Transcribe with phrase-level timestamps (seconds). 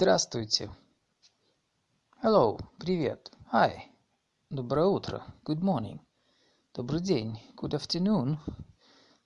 [0.00, 0.70] Здравствуйте.
[2.22, 3.30] Hello, привет.
[3.52, 3.80] Hi.
[4.48, 5.26] Доброе утро.
[5.44, 6.00] Good morning.
[6.72, 7.38] Добрый день.
[7.54, 8.38] Good afternoon.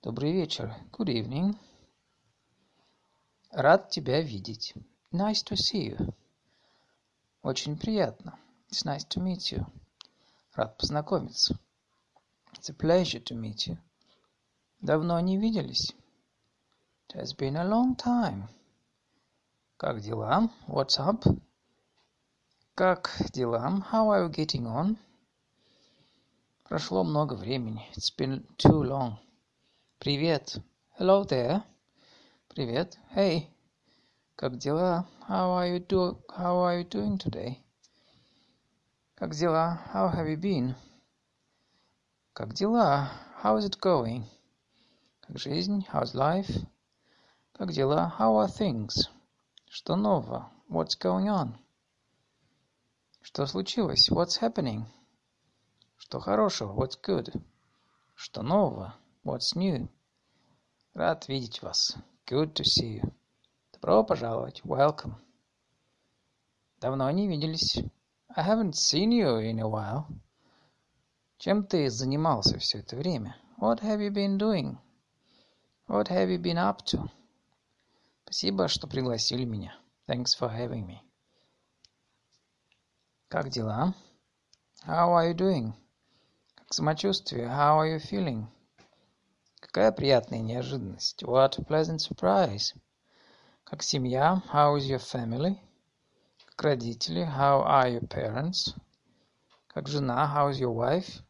[0.01, 0.75] Добрый вечер.
[0.91, 1.57] Good evening.
[3.51, 4.73] Рад тебя видеть.
[5.13, 6.13] Nice to see you.
[7.41, 8.37] Очень приятно.
[8.69, 9.65] It's nice to meet you.
[10.55, 11.57] Рад познакомиться.
[12.51, 13.77] It's a pleasure to meet you.
[14.81, 15.95] Давно не виделись.
[17.07, 18.49] It has been a long time.
[19.77, 20.49] Как дела?
[20.69, 21.25] What's up?
[22.75, 23.83] Как дела?
[23.91, 24.97] How are you getting on?
[26.63, 27.85] Прошло много времени.
[27.93, 29.17] It's been too long.
[29.99, 30.61] Привет.
[30.97, 31.61] Hello there.
[32.47, 32.97] Привет.
[33.13, 33.49] Hey.
[34.37, 35.09] Как дела?
[35.27, 37.61] How are you do How are you doing today?
[39.15, 39.81] Как дела?
[39.93, 40.73] How have you been?
[42.31, 43.11] Как дела?
[43.43, 44.23] How is it going?
[45.19, 45.85] Как жизнь?
[45.91, 46.65] How's life?
[47.51, 48.13] Как дела?
[48.17, 49.09] How are things?
[49.77, 50.49] Что нового?
[50.69, 51.57] What's going on?
[53.21, 54.09] Что случилось?
[54.09, 54.85] What's happening?
[55.97, 56.71] Что хорошего?
[56.71, 57.43] What's good?
[58.13, 58.95] Что нового?
[59.25, 59.89] What's new?
[60.93, 61.97] Рад видеть вас.
[62.25, 63.13] Good to see you.
[63.73, 64.61] Добро пожаловать.
[64.63, 65.15] Welcome.
[66.79, 67.83] Давно не виделись.
[68.33, 70.05] I haven't seen you in a while.
[71.37, 73.35] Чем ты занимался все это время?
[73.59, 74.77] What have you been doing?
[75.89, 77.09] What have you been up to?
[78.25, 79.77] Спасибо, что пригласили меня.
[80.07, 80.97] Thanks for having me.
[83.27, 83.93] Как дела?
[84.83, 85.73] How are you doing?
[86.55, 87.45] Как самочувствие?
[87.45, 88.47] How are you feeling?
[89.59, 91.21] Какая приятная неожиданность.
[91.21, 92.73] What a pleasant surprise.
[93.63, 94.41] Как семья?
[94.51, 95.59] How is your family?
[96.47, 97.21] Как родители?
[97.21, 98.73] How are your parents?
[99.67, 100.25] Как жена?
[100.35, 101.21] How is your wife?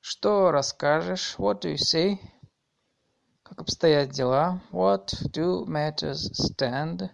[0.00, 1.36] Что расскажешь?
[1.38, 2.18] What do you say?
[3.48, 4.60] Как обстоят дела?
[4.72, 7.10] What do matters stand?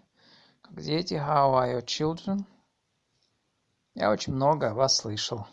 [0.63, 1.15] Как дети?
[1.15, 2.45] How are your children?
[3.95, 5.47] Я очень много о вас слышал.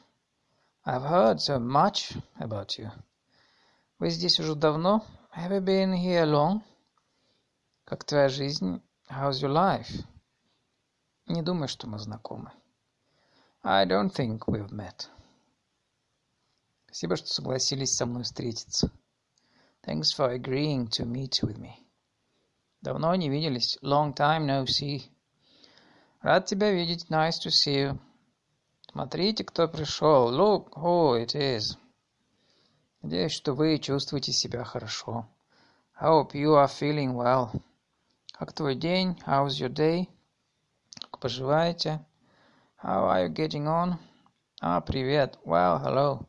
[0.83, 2.89] I've heard so much about you.
[4.00, 5.05] Вы здесь уже давно?
[5.38, 6.63] Have you been here long?
[7.85, 8.81] Как твоя жизнь?
[9.07, 10.03] How's your life?
[11.28, 12.51] Не думаю, что мы знакомы.
[13.63, 15.07] I don't think we've met.
[16.88, 18.89] Спасибо, что согласились со мной встретиться.
[19.83, 21.75] Thanks for agreeing to meet with me.
[22.81, 23.77] Давно не виделись.
[23.81, 25.09] Long time no see.
[26.21, 27.09] Рад тебя видеть.
[27.09, 27.99] Nice to see you.
[28.91, 30.29] Смотрите, кто пришел.
[30.29, 31.77] Look who it is.
[33.01, 35.27] Надеюсь, что вы чувствуете себя хорошо.
[35.99, 37.49] Hope you are feeling well.
[38.33, 39.19] Как твой день?
[39.25, 40.07] How's your day?
[40.99, 42.05] Как поживаете?
[42.83, 43.97] How are you getting on?
[44.59, 45.39] А, привет.
[45.43, 46.27] Well, hello.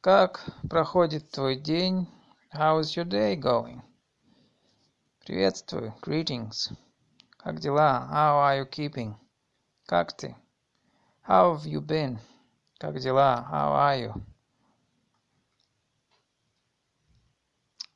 [0.00, 2.06] Как проходит твой день?
[2.50, 3.82] How is your day going?
[5.26, 5.94] Приветствую.
[6.00, 6.72] Greetings.
[7.36, 8.08] Как дела?
[8.10, 9.14] How are you keeping?
[9.86, 10.34] Как ты?
[11.28, 12.18] How have you been?
[12.78, 13.46] Как дела?
[13.50, 14.22] How are you?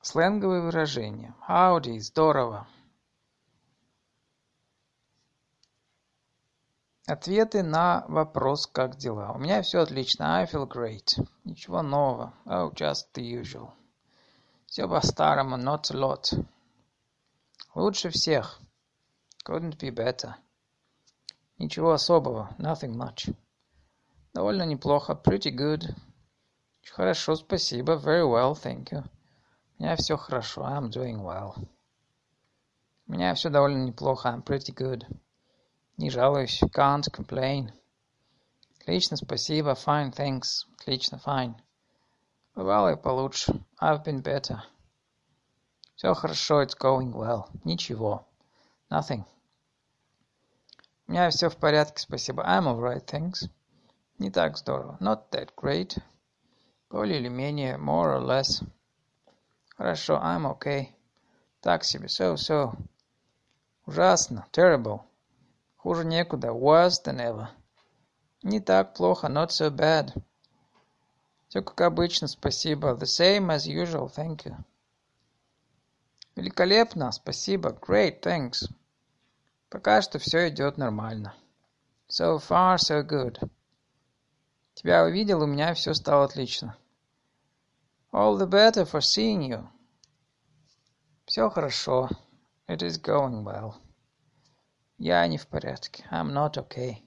[0.03, 1.35] Сленговые выражения.
[1.49, 1.99] Howdy.
[1.99, 2.67] Здорово.
[7.07, 10.37] Ответы на вопрос «Как дела?» У меня все отлично.
[10.41, 11.19] I feel great.
[11.45, 12.35] Ничего нового.
[12.45, 13.73] Oh, just the usual.
[14.73, 16.47] Все по-старому, not a lot.
[17.75, 18.59] Лучше всех.
[19.45, 20.33] Couldn't be better.
[21.59, 23.35] Ничего особого, nothing much.
[24.33, 25.95] Довольно неплохо, pretty good.
[26.91, 29.05] Хорошо, спасибо, very well, thank you.
[29.79, 31.53] У меня все хорошо, I'm doing well.
[33.07, 35.05] У меня все довольно неплохо, I'm pretty good.
[35.99, 37.71] Не жалуюсь, can't complain.
[38.81, 40.65] Отлично, спасибо, fine, thanks.
[40.79, 41.57] Отлично, fine.
[42.55, 43.65] Бывало и получше.
[43.81, 44.63] I've been better.
[45.97, 47.49] Все хорошо, it's going well.
[47.65, 48.27] Ничего.
[48.91, 49.25] Nothing.
[51.07, 52.43] У меня все в порядке, спасибо.
[52.43, 53.49] I'm alright, thanks.
[54.19, 54.99] Не так здорово.
[55.01, 55.99] Not that great.
[56.91, 58.63] Более или менее, more or less.
[59.77, 60.95] Хорошо, I'm okay.
[61.61, 62.75] Так себе, so-so.
[63.87, 65.01] Ужасно, terrible.
[65.77, 67.49] Хуже некуда, worse than ever.
[68.43, 70.13] Не так плохо, not so bad.
[71.53, 72.95] Все как обычно, спасибо.
[72.95, 74.57] The same as usual, thank you.
[76.35, 77.79] Великолепно, спасибо.
[77.79, 78.73] Great, thanks.
[79.69, 81.35] Пока что все идет нормально.
[82.09, 83.51] So far, so good.
[84.73, 86.75] Тебя увидел, у меня все стало отлично.
[88.15, 89.69] All the better for seeing you.
[91.27, 92.09] Все хорошо.
[92.67, 93.75] It is going well.
[94.97, 96.07] Я не в порядке.
[96.11, 97.03] I'm not okay.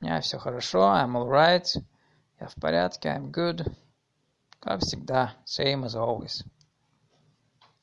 [0.00, 0.80] У меня все хорошо.
[0.80, 1.66] I'm all right.
[2.40, 3.70] Я в порядке, I'm good.
[4.60, 6.42] Как всегда, same as always.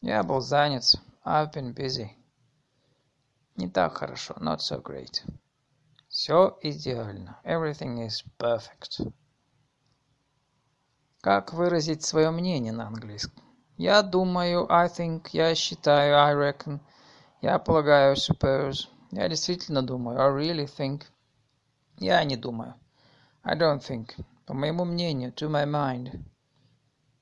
[0.01, 0.95] Я был занят.
[1.23, 2.09] I've been busy.
[3.55, 4.33] Не так хорошо.
[4.39, 5.23] Not so great.
[6.09, 7.39] Все идеально.
[7.43, 9.13] Everything is perfect.
[11.21, 13.43] Как выразить свое мнение на английском?
[13.77, 16.79] Я думаю, I think, я считаю, I reckon,
[17.41, 18.87] я полагаю, suppose.
[19.11, 21.03] Я действительно думаю, I really think.
[21.97, 22.73] Я не думаю.
[23.43, 24.15] I don't think.
[24.47, 26.23] По моему мнению, to my mind.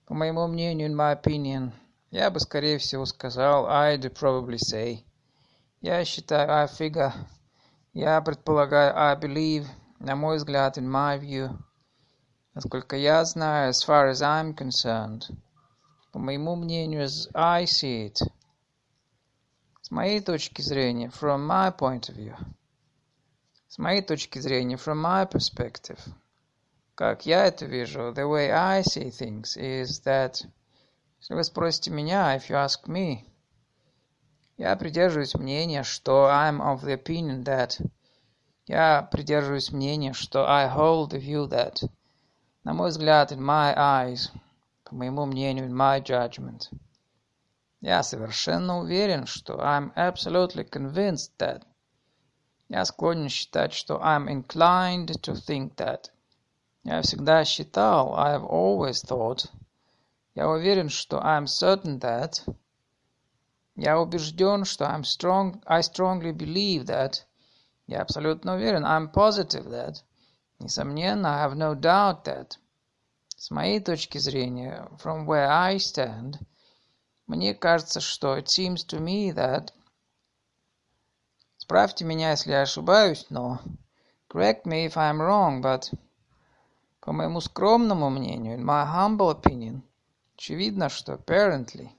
[0.06, 1.72] По моему мнению, in my opinion.
[2.12, 5.04] Я бы, скорее всего, сказал, I'd probably say.
[5.82, 7.12] Я считаю, I figure.
[7.94, 9.66] Я предполагаю, I believe.
[9.98, 11.58] На мой взгляд, in my view.
[12.54, 15.24] Насколько я знаю, as far as I'm concerned.
[16.12, 18.20] По моему мнению, as I see it.
[19.82, 22.38] С моей точки зрения, from my point of view.
[23.68, 26.00] С моей точки зрения, from my perspective.
[26.96, 30.48] Как я это вижу, the way I see things is that...
[31.20, 33.26] Если вы спросите меня, if you ask me,
[34.58, 37.86] я придерживаюсь мнения, что I'm of the opinion that...
[38.66, 41.86] Я придерживаюсь мнения, что I hold the view that...
[42.64, 44.32] На мой взгляд, in my eyes,
[44.86, 46.72] по моему мнению, in my judgment.
[47.82, 51.64] Я совершенно уверен, что I'm absolutely convinced that.
[52.70, 56.10] Я склонен считать, что I'm inclined to think that.
[56.86, 59.50] Я всегда считал, I have always thought.
[60.36, 62.48] Я уверен, что I'm certain that.
[63.76, 67.24] Я убежден, что I'm strong, I strongly believe that.
[67.88, 70.04] Я абсолютно уверен, I'm positive that.
[70.60, 72.60] Несомненно, I have no doubt that.
[73.36, 76.38] С моей точки зрения, from where I stand,
[77.26, 79.74] мне кажется, что it seems to me that...
[81.58, 83.60] Справьте меня, если я ошибаюсь, но...
[84.30, 85.92] Correct me if I'm wrong, but...
[87.06, 89.84] По моему скромному мнению, in my humble opinion,
[90.36, 91.92] очевидно, что apparently,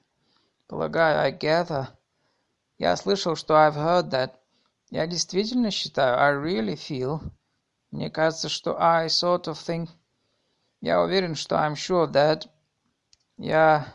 [0.67, 1.87] полагаю, I gather,
[2.77, 4.33] я слышал, что I've heard that,
[4.89, 7.21] я действительно считаю, I really feel,
[7.89, 9.87] мне кажется, что I sort of think,
[10.81, 12.49] я уверен, что I'm sure that,
[13.37, 13.87] я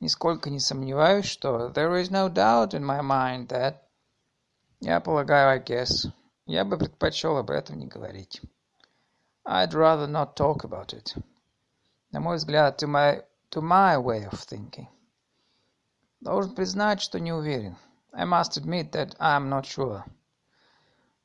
[0.00, 3.76] нисколько не сомневаюсь, что there is no doubt in my mind that,
[4.80, 6.10] я полагаю, I guess,
[6.46, 8.42] я бы предпочел об этом не говорить.
[9.45, 11.15] I'd rather not talk about it.
[12.11, 14.87] На мой взгляд, to my, to my way of thinking.
[16.21, 17.77] Должен признать, что не уверен.
[18.13, 20.03] I must admit that I'm not sure.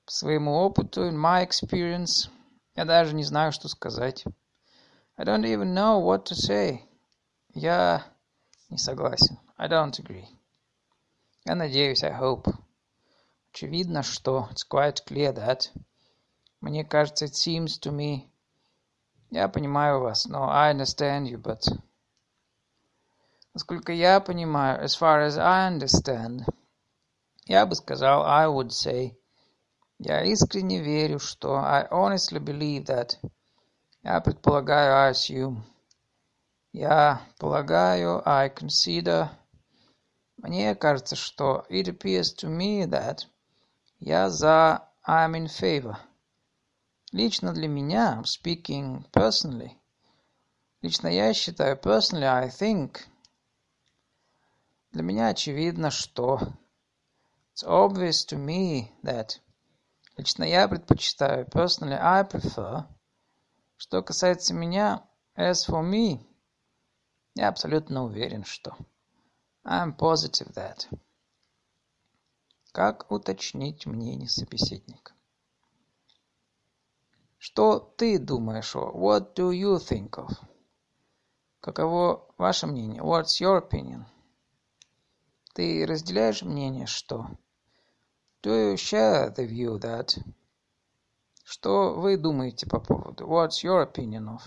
[0.04, 2.28] По своему опыту, in my experience,
[2.76, 4.24] я даже не знаю, что сказать.
[5.16, 6.88] I don't even know what to say.
[7.54, 8.04] Я
[8.70, 9.38] не согласен.
[9.56, 10.26] I don't agree.
[11.44, 12.52] Я надеюсь, I hope.
[13.52, 15.70] Очевидно, что it's quite clear that.
[16.61, 18.29] Мне кажется, it seems to me.
[19.29, 21.61] Я понимаю вас, но I understand you, but...
[23.53, 26.45] Насколько я понимаю, as far as I understand,
[27.45, 29.17] я бы сказал, I would say,
[29.99, 33.17] я искренне верю, что I honestly believe that
[34.03, 35.63] я предполагаю, I assume.
[36.71, 39.29] Я полагаю, I consider.
[40.37, 43.25] Мне кажется, что it appears to me that
[43.99, 45.97] я за I'm in favor.
[47.13, 49.71] Лично для меня, speaking personally,
[50.81, 52.99] лично я считаю, personally I think,
[54.91, 56.39] для меня очевидно, что
[57.53, 59.39] it's obvious to me that
[60.17, 62.85] лично я предпочитаю, personally I prefer,
[63.77, 66.19] что касается меня, as for me,
[67.35, 68.75] я абсолютно уверен, что
[69.63, 70.87] I'm positive that.
[72.73, 75.16] Как уточнить мнение собеседника?
[77.37, 78.91] Что ты думаешь о?
[78.91, 80.31] What do you think of?
[81.59, 83.01] Каково ваше мнение?
[83.01, 84.05] What's your opinion?
[85.53, 87.27] Ты разделяешь мнение, что?
[88.41, 90.17] Do you share the view that?
[91.43, 93.25] Что вы думаете по поводу?
[93.27, 94.41] What's your opinion of?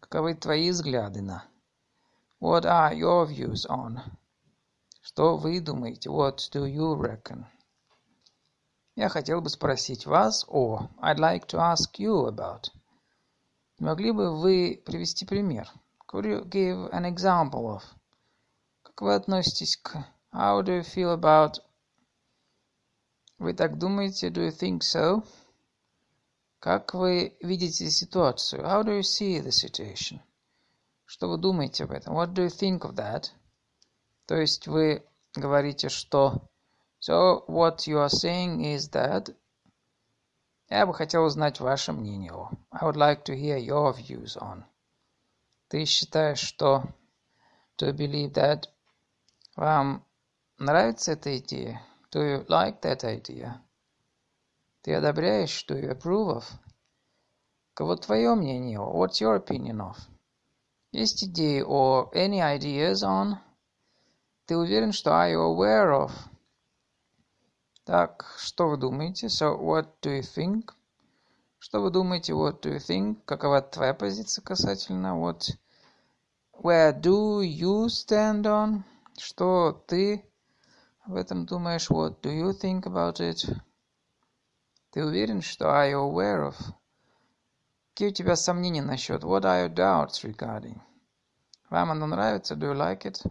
[0.00, 1.44] Каковы твои взгляды на?
[2.40, 4.00] What are your views on?
[5.00, 6.10] Что вы думаете?
[6.10, 7.46] What do you reckon?
[8.98, 10.88] Я хотел бы спросить вас о...
[11.00, 12.64] I'd like to ask you about.
[13.78, 15.70] могли бы вы привести пример?
[16.08, 17.82] Could you give an example of?
[18.82, 20.04] Как вы относитесь к...
[20.32, 21.60] How do you feel about...
[23.38, 24.30] Вы так думаете?
[24.30, 25.24] Do you think so?
[26.58, 28.64] Как вы видите ситуацию?
[28.64, 30.18] How do you see the situation?
[31.04, 32.16] Что вы думаете об этом?
[32.16, 33.26] What do you think of that?
[34.26, 36.50] То есть вы говорите, что...
[36.99, 39.35] So, what you are saying is that...
[40.69, 42.33] Я бы хотел узнать ваше мнение.
[42.71, 44.63] I would like to hear your views on.
[45.67, 46.83] Ты считаешь, что...
[47.77, 48.69] To believe that...
[49.55, 50.05] Вам
[50.57, 51.81] нравится эта идея?
[52.11, 53.61] Do you like that idea?
[54.81, 55.65] Ты одобряешь?
[55.65, 56.45] Do you approve of?
[57.73, 58.79] Кого твое мнение?
[58.79, 59.97] What's your opinion of?
[60.91, 63.37] Есть идеи or any ideas on?
[64.45, 66.11] Ты уверен, что are you aware of?
[67.88, 69.28] Так, что вы думаете?
[69.28, 70.74] So, what do you think?
[71.58, 72.34] Что вы думаете?
[72.34, 73.24] What do you think?
[73.24, 75.18] Какова твоя позиция касательно?
[75.18, 75.56] What?
[76.52, 78.82] Where do you stand on?
[79.16, 80.22] Что ты
[81.06, 81.88] об этом думаешь?
[81.88, 83.56] What do you think about it?
[84.90, 86.56] Ты уверен, что are you aware of?
[87.94, 89.24] Какие у тебя сомнения насчет?
[89.24, 90.78] What are your doubts regarding?
[91.70, 92.54] Вам оно нравится?
[92.54, 93.22] Do you like it?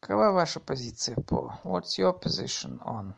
[0.00, 1.60] Какова ваша позиция по?
[1.64, 3.14] What's your position on?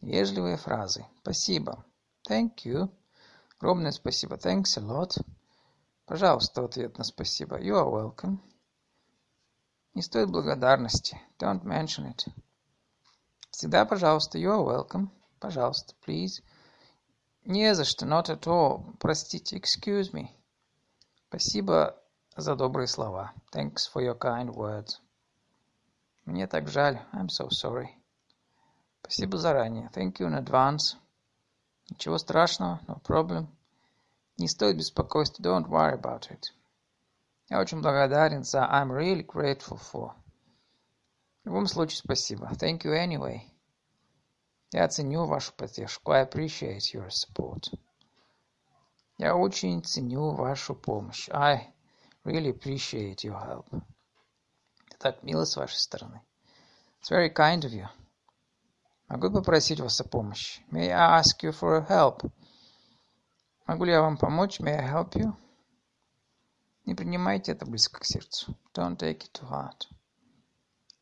[0.00, 1.06] Вежливые фразы.
[1.22, 1.84] Спасибо.
[2.28, 2.90] Thank you.
[3.58, 4.36] Огромное спасибо.
[4.36, 5.24] Thanks a lot.
[6.04, 7.58] Пожалуйста, ответ на спасибо.
[7.58, 8.38] You are welcome.
[9.94, 11.20] Не стоит благодарности.
[11.38, 12.30] Don't mention it.
[13.50, 14.38] Всегда пожалуйста.
[14.38, 15.08] You are welcome.
[15.40, 16.42] Пожалуйста, please.
[17.44, 18.04] Не за что.
[18.04, 18.96] Not at all.
[18.98, 19.56] Простите.
[19.56, 20.28] Excuse me.
[21.28, 21.98] Спасибо
[22.40, 23.32] за добрые слова.
[23.52, 25.00] Thanks for your kind words.
[26.24, 26.98] Мне так жаль.
[27.12, 27.88] I'm so sorry.
[29.00, 29.90] Спасибо заранее.
[29.92, 30.96] Thank you in advance.
[31.90, 32.80] Ничего страшного.
[32.86, 33.46] No problem.
[34.36, 35.42] Не стоит беспокойства.
[35.42, 36.52] Don't worry about it.
[37.48, 40.12] Я очень благодарен за I'm really grateful for.
[41.42, 42.50] В любом случае, спасибо.
[42.52, 43.40] Thank you anyway.
[44.70, 46.12] Я ценю вашу поддержку.
[46.12, 47.74] I appreciate your support.
[49.16, 51.28] Я очень ценю вашу помощь.
[51.30, 51.72] I
[52.28, 53.66] really appreciate your help.
[54.98, 56.20] Так мило с вашей стороны.
[57.00, 57.88] It's very kind of you.
[59.08, 60.60] Могу попросить вас о помощи?
[60.70, 62.30] May I ask you for help?
[63.66, 64.60] Могу ли я вам помочь?
[64.60, 65.34] May I help you?
[66.84, 68.56] Не принимайте это близко к сердцу.
[68.74, 69.88] Don't take it to heart.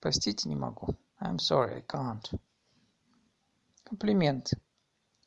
[0.01, 0.95] Простите, не могу.
[1.21, 2.39] I'm sorry, I can't.
[3.85, 4.51] Комплимент.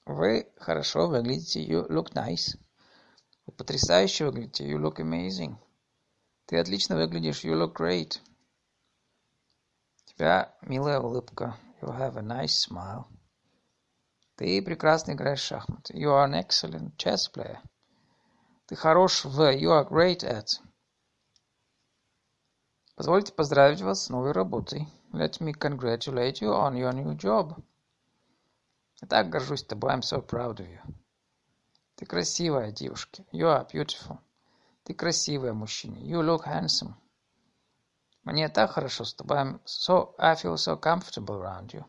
[0.05, 1.65] Вы хорошо выглядите.
[1.65, 2.57] You look nice.
[3.45, 4.69] Вы потрясающе выглядите.
[4.69, 5.57] You look amazing.
[6.49, 7.45] Ты отлично выглядишь.
[7.45, 8.19] You look great.
[10.01, 11.55] У тебя милая улыбка.
[11.79, 13.05] You have a nice smile.
[14.35, 15.93] Ты прекрасно играешь в шахматы.
[15.93, 17.59] You are an excellent chess player.
[18.65, 20.47] Ты хорош в You are great at.
[22.95, 24.87] Позвольте поздравить вас с новой работой.
[25.13, 27.63] Let me congratulate you on your new job.
[29.01, 29.91] Я так горжусь тобой.
[29.91, 30.81] I'm so proud of you.
[31.93, 33.23] Ты красивая девушка.
[33.31, 34.17] You are beautiful.
[34.89, 35.97] Ты красивая мужчина.
[35.97, 36.95] You look handsome.
[38.23, 39.37] Мне так хорошо с тобой.
[39.37, 41.85] I'm so, I feel so comfortable around you.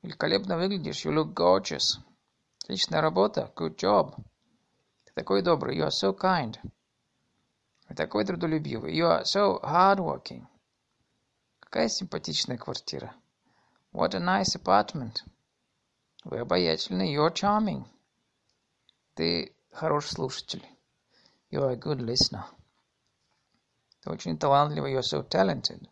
[0.00, 1.04] Великолепно выглядишь.
[1.04, 1.98] You look gorgeous.
[2.62, 3.52] Отличная работа.
[3.54, 4.14] Good job
[5.14, 5.76] такой добрый.
[5.76, 6.58] You are so kind.
[7.86, 8.98] Вы такой трудолюбивый.
[8.98, 10.46] You are so hardworking.
[11.60, 13.14] Какая симпатичная квартира.
[13.92, 15.16] What a nice apartment.
[16.24, 17.14] Вы обаятельны.
[17.14, 17.84] You're charming.
[19.12, 20.66] Ты хороший слушатель.
[21.54, 22.44] You are a good listener.
[24.02, 24.92] Ты очень талантливый.
[24.92, 25.88] You're so talented.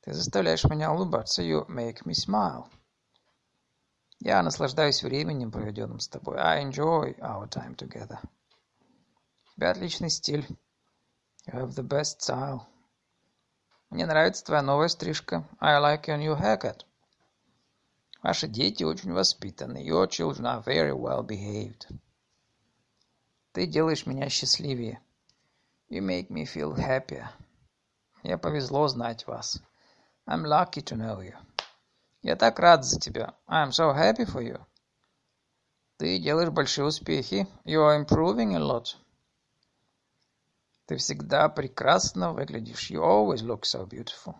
[0.00, 1.40] Ты заставляешь меня улыбаться.
[1.42, 2.68] You make me smile.
[4.18, 6.38] Я наслаждаюсь временем, проведенным с тобой.
[6.40, 8.18] I enjoy our time together.
[9.46, 10.44] У тебя отличный стиль.
[11.46, 12.66] You have the best style.
[13.90, 15.48] Мне нравится твоя новая стрижка.
[15.60, 16.84] I like your new haircut.
[18.20, 19.78] Ваши дети очень воспитаны.
[19.86, 21.86] Your children are very well behaved.
[23.56, 25.00] Ты делаешь меня счастливее.
[25.88, 27.26] You make me feel happier.
[28.22, 29.62] Мне повезло знать вас.
[30.26, 31.34] I'm lucky to know you.
[32.20, 33.34] Я так рад за тебя.
[33.48, 34.60] I'm so happy for you.
[35.96, 37.48] Ты делаешь большие успехи.
[37.64, 38.94] You are improving a lot.
[40.84, 42.90] Ты всегда прекрасно выглядишь.
[42.90, 44.34] You always look so beautiful.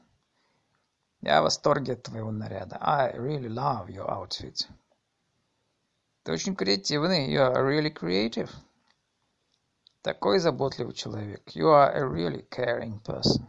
[1.22, 2.76] Я в восторге от твоего наряда.
[2.82, 4.68] I really love your outfit.
[6.24, 7.32] Ты очень креативный.
[7.32, 8.50] You are really creative.
[10.06, 11.50] Такой заботливый человек.
[11.56, 13.44] You are a really caring person.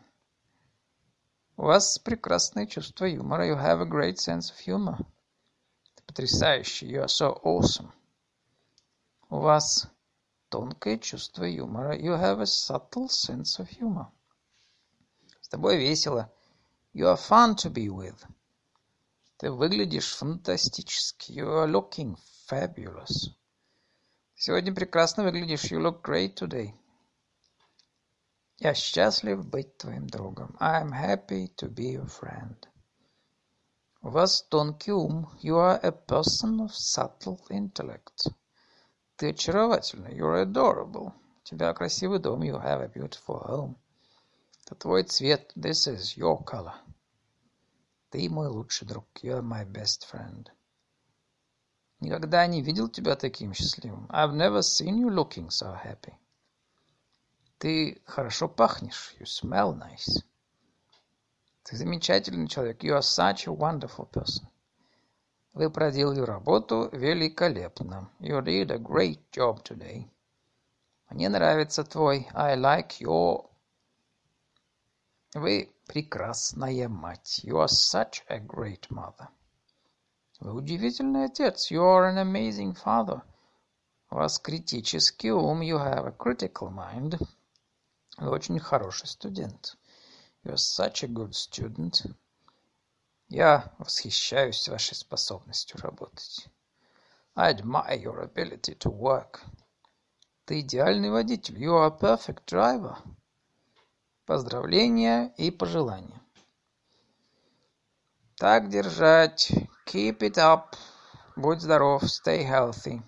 [1.56, 3.48] У вас прекрасное чувство юмора.
[3.48, 4.98] You have a great sense of humor.
[5.94, 6.88] Это потрясающе.
[6.88, 7.92] You are so awesome.
[9.30, 9.88] У вас
[10.50, 11.96] тонкое чувство юмора.
[11.96, 14.08] You have a subtle sense of humor.
[15.40, 16.28] С тобой весело.
[16.92, 18.26] You are fun to be with.
[19.38, 21.34] Ты выглядишь фантастически.
[21.34, 23.37] You are looking fabulous.
[24.39, 25.72] Сегодня прекрасно выглядишь.
[25.72, 26.72] You look great today.
[28.60, 30.56] Я счастлив быть твоим другом.
[30.60, 32.56] I am happy to be your friend.
[34.03, 35.27] У вас тонкий ум.
[35.41, 38.32] You are a person of subtle intellect.
[39.15, 40.15] Ты очаровательный.
[40.15, 41.13] You're adorable.
[41.39, 42.44] У тебя красивый дом.
[42.44, 43.75] You have a beautiful home.
[44.63, 45.51] Это твой цвет.
[45.56, 46.75] This is your color.
[48.12, 49.08] Ты мой лучший друг.
[49.24, 50.48] You're my best friend.
[52.00, 54.08] Никогда не видел тебя таким счастливым.
[54.10, 56.13] I've never seen you looking so happy.
[57.58, 59.16] Ты хорошо пахнешь.
[59.20, 60.24] You smell nice.
[61.63, 62.84] Ты замечательный человек.
[62.84, 64.48] You are such a wonderful person.
[65.54, 68.12] Вы проделали работу великолепно.
[68.20, 70.08] You did a great job today.
[71.10, 73.50] Мне нравится твой I like your...
[75.34, 77.42] Вы прекрасная мать.
[77.44, 79.30] You are such a great mother.
[80.39, 81.72] Вы удивительный отец.
[81.72, 83.22] You are an amazing father.
[84.12, 85.62] У вас критический ум.
[85.62, 87.20] You have a critical mind.
[88.17, 89.77] Вы очень хороший студент.
[90.44, 92.06] You are such a good student.
[93.29, 96.48] Я восхищаюсь вашей способностью работать.
[97.36, 99.41] I admire your ability to work.
[100.46, 101.58] Ты идеальный водитель.
[101.58, 102.96] You are a perfect driver.
[104.25, 106.22] Поздравления и пожелания.
[108.39, 109.51] Так держать.
[109.88, 110.75] Keep it up.
[111.36, 112.03] Будь здоров.
[112.03, 113.01] Stay healthy.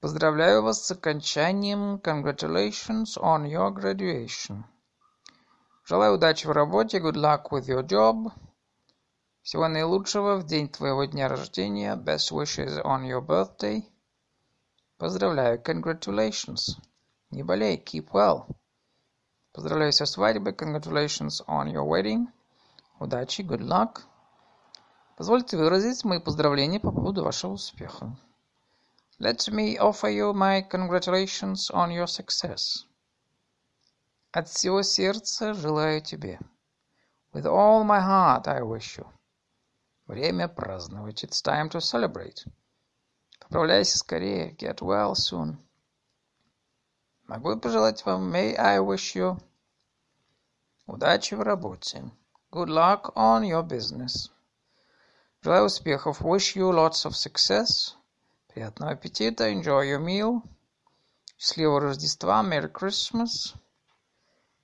[0.00, 2.00] Поздравляю вас с окончанием.
[2.00, 4.64] Congratulations on your graduation.
[5.84, 6.98] Желаю удачи в работе.
[6.98, 8.32] Good luck with your job.
[9.42, 11.94] Всего наилучшего в день твоего дня рождения.
[11.94, 13.84] Best wishes on your birthday.
[14.98, 15.62] Поздравляю.
[15.62, 16.76] Congratulations.
[17.30, 17.76] Не болей.
[17.76, 18.48] Keep well.
[19.52, 20.54] Поздравляю со свадьбой.
[20.54, 22.26] Congratulations on your wedding.
[23.02, 23.42] Удачи.
[23.42, 24.02] Good luck.
[25.16, 28.16] Позвольте выразить мои поздравления по поводу вашего успеха.
[29.18, 32.86] Let me offer you my congratulations on your success.
[34.30, 36.38] От всего сердца желаю тебе.
[37.32, 39.06] With all my heart I wish you.
[40.06, 41.24] Время праздновать.
[41.24, 42.46] It's time to celebrate.
[43.40, 44.54] Поправляйся скорее.
[44.54, 45.56] Get well soon.
[47.26, 49.42] Могу пожелать вам May I wish you
[50.86, 52.08] удачи в работе.
[52.52, 54.28] Good luck on your business.
[55.40, 56.20] Желаю успехов.
[56.20, 57.94] Wish you lots of success.
[58.48, 59.50] Приятного аппетита.
[59.50, 60.42] Enjoy your meal.
[61.38, 62.42] Счастливого Рождества.
[62.42, 63.54] Merry Christmas.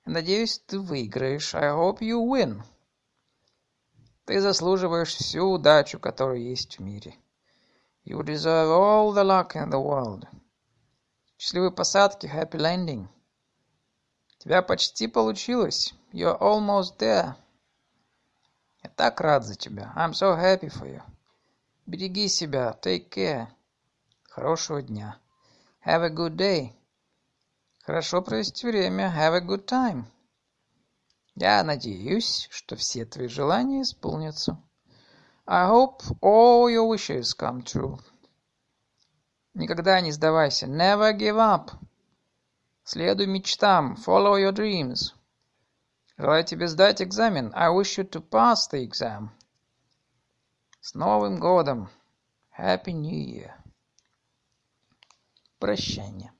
[0.05, 1.55] Надеюсь, ты выиграешь.
[1.55, 2.61] I hope you win.
[4.25, 7.15] Ты заслуживаешь всю удачу, которая есть в мире.
[8.05, 10.27] You deserve all the luck in the world.
[11.39, 13.07] Счастливой посадки, happy landing.
[14.35, 15.95] У тебя почти получилось.
[16.13, 17.35] You're almost there.
[18.99, 19.93] Так рад за тебя.
[19.95, 21.01] I'm so happy for you.
[21.85, 22.77] Береги себя.
[22.81, 23.47] Take care.
[24.29, 25.17] Хорошего дня.
[25.85, 26.73] Have a good day.
[27.85, 29.09] Хорошо провести время.
[29.15, 30.03] Have a good time.
[31.35, 34.61] Я надеюсь, что все твои желания исполнятся.
[35.47, 37.97] I hope all your wishes come true.
[39.53, 40.65] Никогда не сдавайся.
[40.67, 41.71] Never give up.
[42.83, 43.95] Следуй мечтам.
[43.95, 45.13] Follow your dreams.
[46.19, 47.53] Желаю тебе сдать экзамен.
[47.55, 49.29] I wish you to pass the exam.
[50.81, 51.89] С Новым годом.
[52.59, 53.53] Happy New Year.
[55.59, 56.33] Прощание.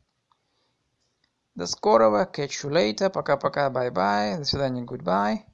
[1.55, 2.29] До скорого.
[2.29, 3.09] Catch you later.
[3.09, 3.69] Пока-пока.
[3.69, 4.39] Bye-bye.
[4.39, 4.83] До свидания.
[4.83, 5.45] Goodbye.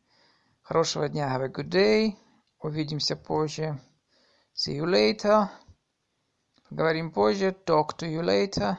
[0.63, 1.27] Хорошего дня.
[1.27, 2.17] Have a good day.
[2.59, 3.79] Увидимся позже.
[4.55, 5.49] See you later.
[6.67, 7.55] Поговорим позже.
[7.63, 8.75] Talk to you later.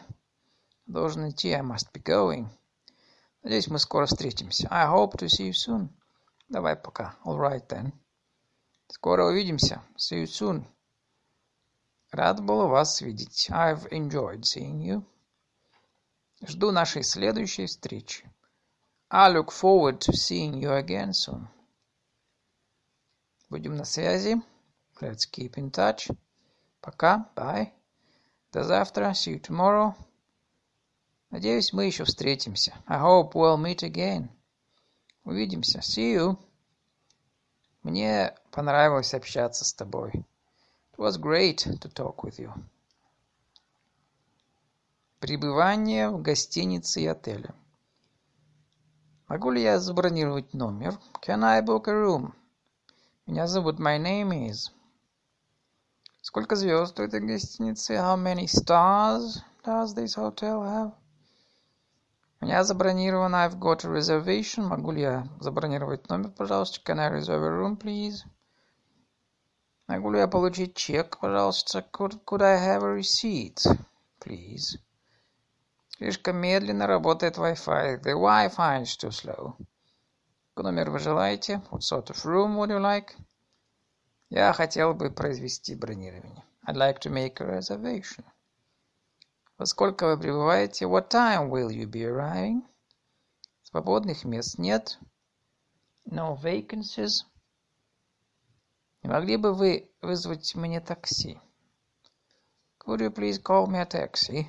[0.87, 1.53] Должен идти.
[1.53, 2.49] I must be going.
[3.47, 4.67] Надеюсь, мы скоро встретимся.
[4.73, 5.89] I hope to see you soon.
[6.49, 7.17] Давай пока.
[7.25, 7.93] All right then.
[8.89, 9.85] Скоро увидимся.
[9.97, 10.67] See you soon.
[12.11, 13.49] Рад был вас видеть.
[13.53, 15.05] I've enjoyed seeing you.
[16.45, 18.29] Жду нашей следующей встречи.
[19.11, 21.47] I look forward to seeing you again soon.
[23.49, 24.43] Будем на связи.
[25.01, 26.11] Let's keep in touch.
[26.81, 27.31] Пока.
[27.37, 27.71] Bye.
[28.51, 29.13] До завтра.
[29.13, 29.95] See you tomorrow.
[31.37, 32.73] Надеюсь, мы еще встретимся.
[32.87, 34.31] I hope we'll meet again.
[35.23, 35.81] Увидимся.
[35.81, 36.39] See you.
[37.83, 40.13] Мне понравилось общаться с тобой.
[40.13, 42.51] It was great to talk with you.
[45.21, 47.55] Пребывание в гостинице и отеле.
[49.29, 50.99] Могу ли я забронировать номер?
[51.21, 52.33] Can I book a room?
[53.27, 54.71] Меня зовут My name is.
[56.23, 57.93] Сколько звезд у этой гостиницы?
[57.93, 60.95] How many stars does this hotel have?
[62.47, 63.35] Меня забронирован.
[63.35, 64.69] I've got a reservation.
[64.69, 66.81] Могу ли я забронировать номер, пожалуйста?
[66.81, 68.23] Can I reserve a room, please?
[69.89, 71.85] Могу ли я получить чек, пожалуйста?
[71.93, 73.59] Could, could I have a receipt,
[74.21, 74.79] please?
[75.89, 78.01] Слишком медленно работает Wi-Fi.
[78.01, 79.57] The Wi-Fi is too slow.
[80.55, 81.61] Какой номер вы желаете?
[81.73, 83.17] What sort of room would you like?
[84.31, 86.45] Я хотел бы произвести бронирование.
[86.65, 88.25] I'd like to make a reservation.
[89.59, 90.85] Во сколько вы прибываете?
[90.85, 92.63] What time will you be arriving?
[93.63, 94.99] Свободных мест нет.
[96.05, 97.25] No vacancies.
[99.03, 101.41] Не могли бы вы вызвать мне такси?
[102.79, 104.47] Could you please call me a taxi?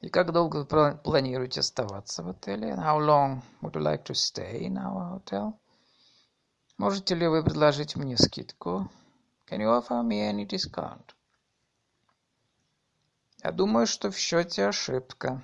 [0.00, 2.74] И как долго вы планируете оставаться в отеле?
[2.74, 5.54] How long would you like to stay in our hotel?
[6.78, 8.90] Можете ли вы предложить мне скидку?
[9.48, 11.15] Can you offer me any discount?
[13.42, 15.42] Я думаю, что в счете ошибка.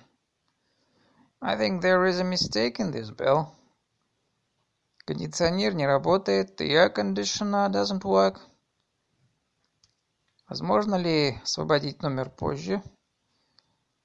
[1.40, 3.48] I think there is a mistake in this bill.
[5.04, 6.60] Кондиционер не работает.
[6.60, 8.40] The air conditioner doesn't work.
[10.48, 12.82] Возможно ли освободить номер позже?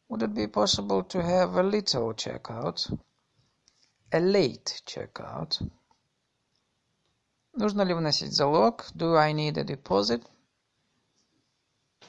[0.09, 2.97] Would it be possible to have a little checkout?
[4.11, 5.61] A late checkout.
[7.53, 8.85] Нужно ли вносить залог?
[8.95, 10.25] Do I need a deposit?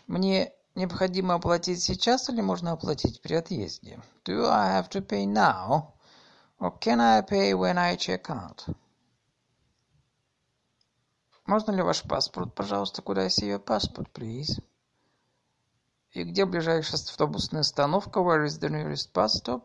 [0.06, 4.00] Мне необходимо оплатить сейчас или можно оплатить при отъезде?
[4.24, 5.92] Do I have to pay now?
[6.60, 8.74] Or can I pay when I check out?
[11.46, 13.02] Можно ли ваш паспорт, пожалуйста?
[13.02, 14.62] Could I see your passport, please?
[16.12, 18.20] И где ближайшая автобусная остановка?
[18.20, 19.64] Where is the nearest bus stop?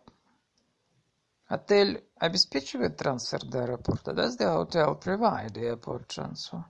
[1.48, 4.12] Отель обеспечивает трансфер до аэропорта?
[4.12, 6.64] Does the hotel provide airport transfer?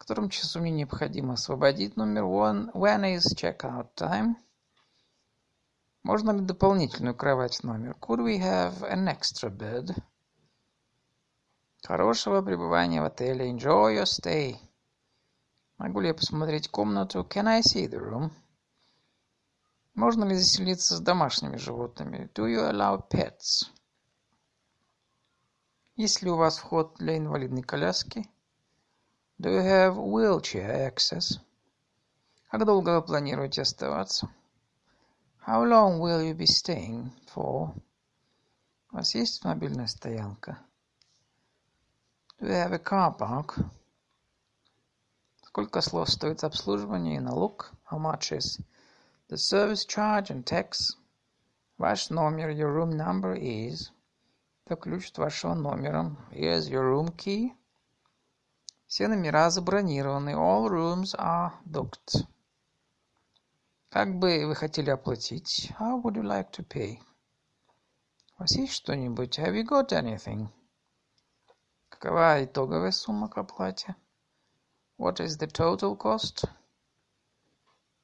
[0.00, 2.22] Котором часу мне необходимо освободить номер?
[2.22, 4.34] One, when is check-out time?
[6.02, 7.94] Можно ли дополнительную кровать в номер?
[8.00, 9.94] Could we have an extra bed?
[11.84, 13.52] Хорошего пребывания в отеле.
[13.52, 14.56] Enjoy your stay.
[15.76, 17.20] Могу ли я посмотреть комнату?
[17.20, 18.30] Can I see the room?
[19.94, 22.30] Можно ли заселиться с домашними животными?
[22.34, 23.66] Do you allow pets?
[25.94, 28.26] Есть ли у вас вход для инвалидной коляски?
[29.39, 31.39] Do you have wheelchair access?
[32.49, 34.29] Как долго вы планируете оставаться?
[35.45, 37.75] How long will you be staying for?
[38.91, 40.57] У вас есть мобильная стоянка?
[42.39, 43.57] Do you have a car park?
[45.43, 47.71] Сколько слов стоит обслуживание и налог?
[47.91, 48.59] How much is
[49.27, 50.95] The service charge and tax.
[51.79, 53.89] Ваш номер, your room number is.
[54.65, 56.15] Это ключ от вашего номера.
[56.31, 57.53] Here's your room key.
[58.90, 60.30] Все номера забронированы.
[60.30, 62.26] All rooms are booked.
[63.88, 65.70] Как бы вы хотели оплатить?
[65.78, 66.98] How would you like to pay?
[68.36, 69.38] У вас есть что-нибудь?
[69.38, 70.48] Have you got anything?
[71.88, 73.94] Какова итоговая сумма к оплате?
[74.98, 76.48] What is the total cost?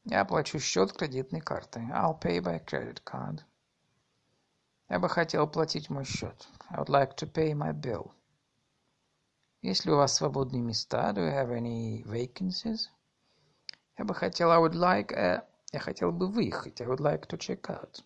[0.04, 1.82] Я оплачу счет кредитной картой.
[1.90, 3.40] I'll pay by credit card.
[4.88, 6.46] Я бы хотел оплатить мой счет.
[6.70, 8.12] I would like to pay my bill.
[9.62, 11.12] Есть ли у вас свободные места?
[11.12, 12.88] Do you have any vacancies?
[13.98, 15.46] Я бы хотел, I would like, a...
[15.72, 16.80] я хотел бы выехать.
[16.80, 18.04] I would like to check out.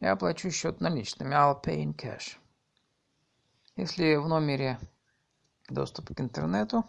[0.00, 1.34] Я оплачу счет наличными.
[1.34, 2.38] I'll pay in cash.
[3.76, 4.78] Если в номере
[5.68, 6.84] доступ к интернету,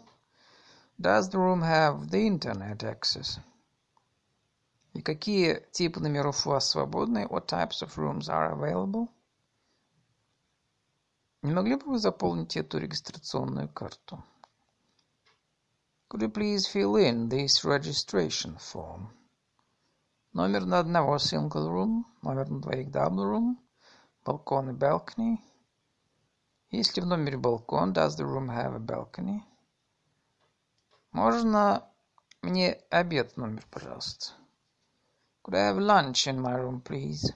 [0.98, 3.38] does the room have the internet access?
[4.94, 7.26] И какие типы номеров у вас свободны?
[7.26, 9.08] What types of rooms are available?
[11.42, 14.22] Не могли бы вы заполнить эту регистрационную карту?
[16.08, 19.08] Could you please fill in this registration form?
[20.32, 23.56] Номер на одного single room, номер на двоих double room,
[24.24, 25.38] балкон и balcony.
[26.70, 27.92] Есть ли в номере балкон?
[27.92, 29.42] Does the room have a balcony?
[31.10, 31.90] Можно
[32.42, 34.32] мне обед в номер, пожалуйста?
[35.42, 37.34] Could I have lunch in my room, please?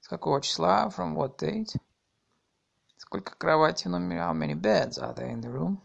[0.00, 0.88] С какого числа?
[0.88, 1.80] From what date?
[3.12, 4.20] Сколько кроватей в номере?
[4.20, 5.82] How many beds are there in the room?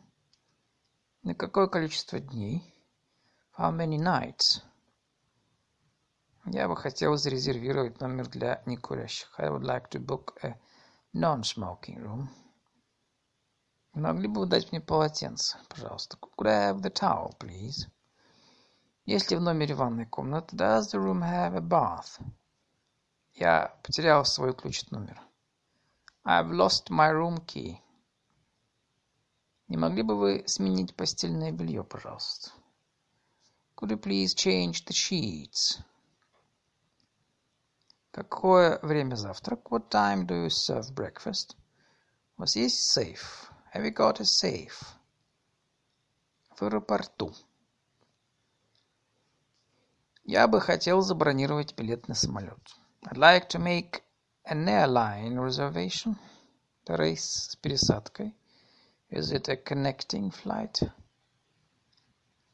[1.23, 2.73] На какое количество дней?
[3.59, 4.63] How many nights?
[6.45, 9.37] Я бы хотел зарезервировать номер для некурящих.
[9.37, 10.55] I would like to book a
[11.13, 12.29] non-smoking room.
[13.93, 16.17] Могли бы вы дать мне полотенце, пожалуйста?
[16.37, 17.89] Have the towel, please?
[19.03, 20.55] Есть ли в номере ванная комната?
[20.55, 22.21] Does the room have a bath?
[23.33, 25.26] Я потерял свой ключ от номера.
[26.29, 27.79] I've lost my room key.
[29.69, 32.51] Не могли бы вы сменить постельное белье, пожалуйста?
[33.77, 35.79] Could you please change the sheets?
[38.11, 39.71] Какое время завтрак?
[39.71, 41.55] What time do you serve breakfast?
[42.35, 43.49] У вас есть сейф?
[43.73, 44.83] Have you got a safe?
[46.57, 47.33] В аэропорту.
[50.25, 52.59] Я бы хотел забронировать билет на самолет.
[53.05, 54.01] I'd like to make
[54.46, 56.16] an airline reservation.
[56.84, 58.34] Это рейс с пересадкой.
[59.10, 60.90] Is it a connecting flight?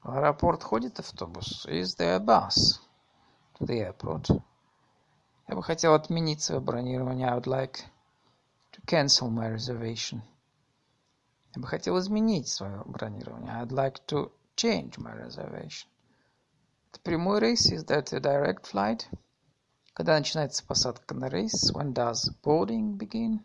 [0.03, 1.67] В аэропорт ходит автобус.
[1.67, 2.79] Is there a bus
[3.59, 4.29] to the airport?
[5.49, 7.29] Я бы хотел отменить свое бронирование.
[7.29, 7.81] I would like
[8.73, 10.21] to cancel my reservation.
[11.55, 13.53] Я бы хотел изменить свое бронирование.
[13.55, 15.89] I'd like to change my reservation.
[16.93, 17.73] Это прямой рейс?
[17.73, 19.09] Is that a direct flight?
[19.94, 21.72] Когда начинается посадка на рейс?
[21.72, 23.42] When does boarding begin?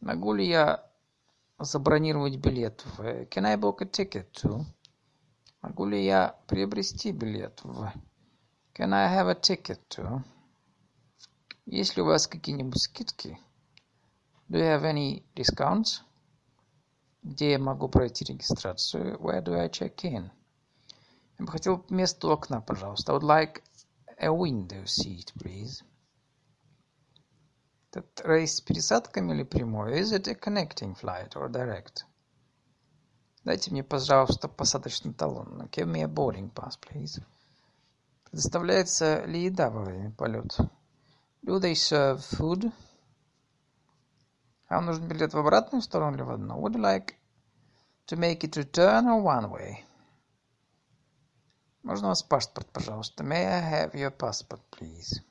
[0.00, 0.88] Могу ли я
[1.58, 3.24] забронировать билет в...
[3.24, 4.64] Can I book a ticket to?
[5.62, 7.92] Могу ли я приобрести билет в...
[8.72, 10.22] Can I have a ticket to?
[11.66, 13.36] Есть ли у вас какие-нибудь скидки?
[14.48, 16.02] Do you have any discounts?
[17.24, 19.18] Где я могу пройти регистрацию?
[19.18, 20.30] Where do I check in?
[21.40, 23.12] Я бы хотел место у окна, пожалуйста.
[23.12, 23.62] I would like
[24.20, 25.82] a window seat, please.
[27.92, 30.00] Этот рейс с пересадками или прямой?
[30.00, 32.04] Is it a connecting flight or direct?
[33.44, 35.68] Дайте мне, пожалуйста, посадочный талон.
[35.72, 37.20] Give me a boarding pass, please.
[38.24, 40.70] Предоставляется ли еда во время полета?
[41.42, 42.70] Do they serve food?
[44.68, 46.60] Вам нужен билет в обратную сторону или в одну?
[46.60, 47.14] Would you like
[48.06, 49.84] to make it return or one way?
[51.82, 53.24] Можно у вас паспорт, пожалуйста?
[53.24, 55.22] May I have your passport, please?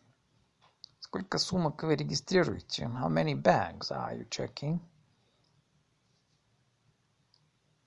[1.00, 2.86] Сколько сумок вы регистрируете?
[2.86, 4.80] How many bags are you checking?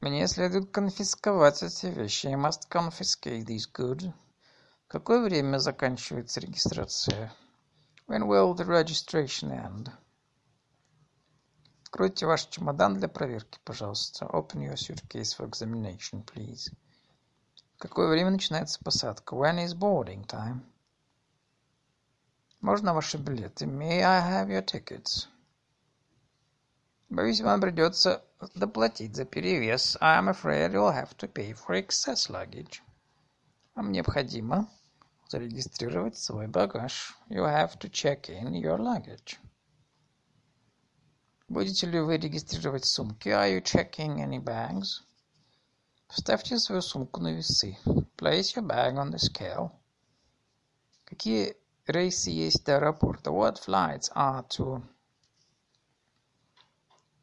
[0.01, 2.29] Мне следует конфисковать эти вещи.
[2.29, 4.13] I must confiscate these goods.
[4.85, 7.33] В какое время заканчивается регистрация?
[8.07, 9.91] When will the registration end?
[11.83, 14.27] Откройте ваш чемодан для проверки, пожалуйста.
[14.27, 16.73] Open your suitcase for examination, please
[17.83, 19.35] какое время начинается посадка?
[19.35, 20.61] When is boarding time?
[22.61, 23.67] Можно ваши билеты?
[23.67, 25.27] May I have your tickets?
[27.09, 29.97] Боюсь, вам придется доплатить за перевес.
[30.01, 32.83] I'm afraid you'll have to pay for excess luggage.
[33.75, 34.69] Вам необходимо
[35.29, 37.17] зарегистрировать свой багаж.
[37.29, 39.39] You have to check in your luggage.
[41.49, 43.29] Будете ли вы регистрировать сумки?
[43.29, 45.03] Are you checking any bags?
[46.13, 47.79] Вставьте свою сумку на весы.
[48.19, 49.71] Place your bag on the scale.
[51.07, 53.31] Какие рейсы есть до аэропорта?
[53.31, 54.83] What flights are to...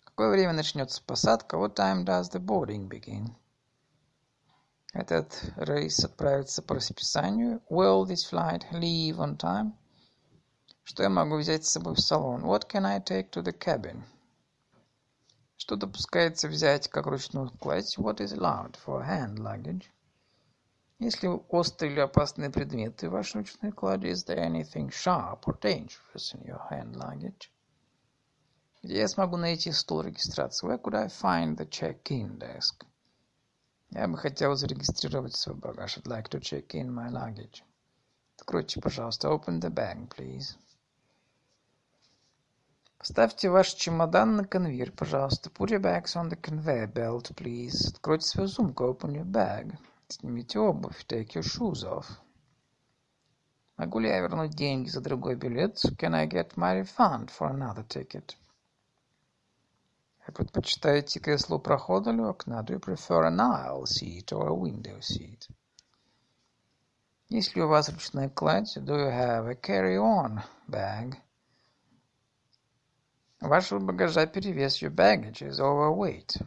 [0.04, 1.58] Какое время начнется посадка?
[1.58, 3.36] What time does the boarding begin?
[4.92, 7.62] Этот рейс отправится по расписанию.
[7.70, 9.74] Will this flight leave on time?
[10.82, 12.44] Что я могу взять с собой в салон?
[12.44, 14.04] What can I take to the cabin?
[15.70, 17.96] Что допускается взять как ручную кладь?
[18.00, 19.84] What is allowed for hand luggage?
[20.98, 24.08] Есть ли острые или опасные предметы в вашей ручной клади?
[24.08, 27.52] Is there anything sharp or dangerous in your hand luggage?
[28.82, 30.66] Где я смогу найти стол регистрации?
[30.66, 32.84] Where could I find the check-in desk?
[33.92, 36.00] Я бы хотел зарегистрировать свой багаж.
[36.00, 37.64] I'd like to check in my luggage.
[38.40, 39.30] Откройте, пожалуйста.
[39.30, 40.56] Open the bag, please.
[43.00, 45.50] Поставьте ваш чемодан на конвейер, пожалуйста.
[45.50, 47.94] Put your bags on the conveyor belt, please.
[47.94, 48.84] Откройте свою сумку.
[48.84, 49.78] Open your bag.
[50.10, 51.06] Снимите обувь.
[51.08, 52.08] Take your shoes off.
[53.78, 55.78] Могу ли я вернуть деньги за другой билет?
[55.98, 58.36] Can I get my refund for another ticket?
[60.28, 62.66] Вы предпочитаете кресло прохода или окна?
[62.68, 65.50] Do you prefer an aisle seat or a window seat?
[67.30, 68.76] Есть ли у вас ручная кладь?
[68.76, 71.16] Do you have a carry-on bag?
[73.42, 74.82] Вашего багажа перевес.
[74.82, 76.46] Your baggage is overweight.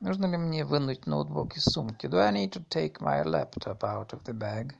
[0.00, 2.06] Нужно ли мне вынуть ноутбук из сумки?
[2.06, 4.72] Do I need to take my laptop out of the bag?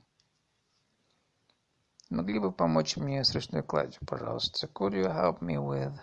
[2.08, 4.66] Могли бы помочь мне с ручной кладью, пожалуйста?
[4.66, 5.98] Could you help me with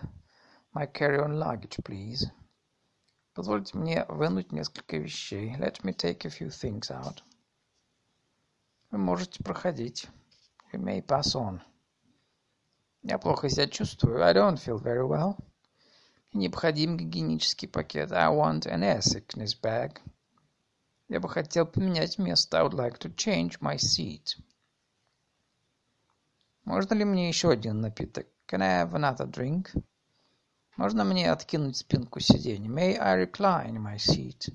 [0.74, 2.30] my carry-on luggage, please?
[3.34, 5.56] Позвольте мне вынуть несколько вещей.
[5.56, 7.22] Let me take a few things out.
[8.90, 10.08] Вы можете проходить.
[10.72, 11.60] You may pass on.
[13.02, 14.22] Я плохо себя чувствую.
[14.22, 15.36] I don't feel very well.
[16.32, 18.12] Необходим гигиенический пакет.
[18.12, 19.98] I want an air sickness bag.
[21.08, 22.58] Я бы хотел поменять место.
[22.58, 24.38] I would like to change my seat.
[26.64, 28.26] Можно ли мне еще один напиток?
[28.46, 29.70] Can I have another drink?
[30.76, 32.70] Можно мне откинуть спинку сиденья?
[32.70, 34.54] May I recline my seat?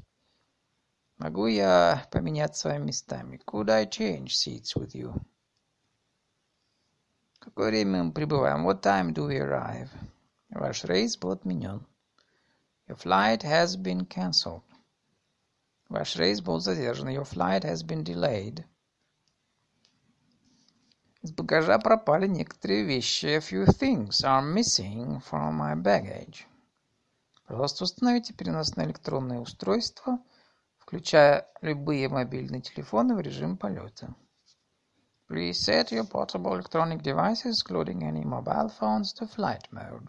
[1.18, 3.42] Могу я поменять с вами местами?
[3.46, 5.14] Could I change seats with you?
[7.46, 8.68] Какое время мы прибываем?
[8.68, 9.90] What time do we arrive?
[10.50, 11.86] Ваш рейс был отменен.
[12.88, 14.64] Your flight has been cancelled.
[15.90, 17.10] Ваш рейс был задержан.
[17.10, 18.66] Your flight has been delayed.
[21.22, 23.26] Из багажа пропали некоторые вещи.
[23.26, 26.46] A few things are missing from my baggage.
[27.48, 30.20] Пожалуйста, установите переносное электронное устройство,
[30.78, 34.16] включая любые мобильные телефоны в режим полета.
[35.29, 40.09] Reset your portable electronic devices, including any mobile phones, to flight mode.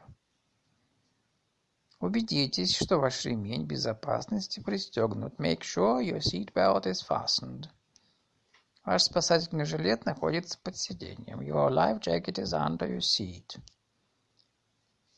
[2.00, 5.38] Убедитесь, что ваш ремень безопасности пристегнут.
[5.38, 7.70] Make sure your seat belt is fastened.
[8.84, 11.42] Ваш спасательный жилет находится под сиденьем.
[11.42, 13.60] Your life jacket is under your seat.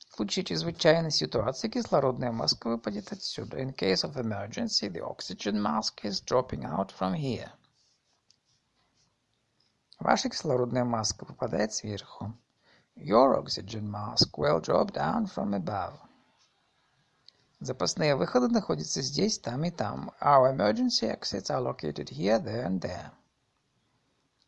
[0.10, 3.62] В случае чрезвычайной ситуации кислородная маска выпадет отсюда.
[3.62, 7.54] In case of emergency, the oxygen mask is dropping out from here.
[9.99, 12.33] Ваша кислородная маска выпадает сверху.
[12.97, 15.99] Your oxygen mask will drop down from above.
[17.61, 20.13] Запасные выходы находятся здесь, там и там.
[20.21, 23.11] Our emergency exits are located here, there and there.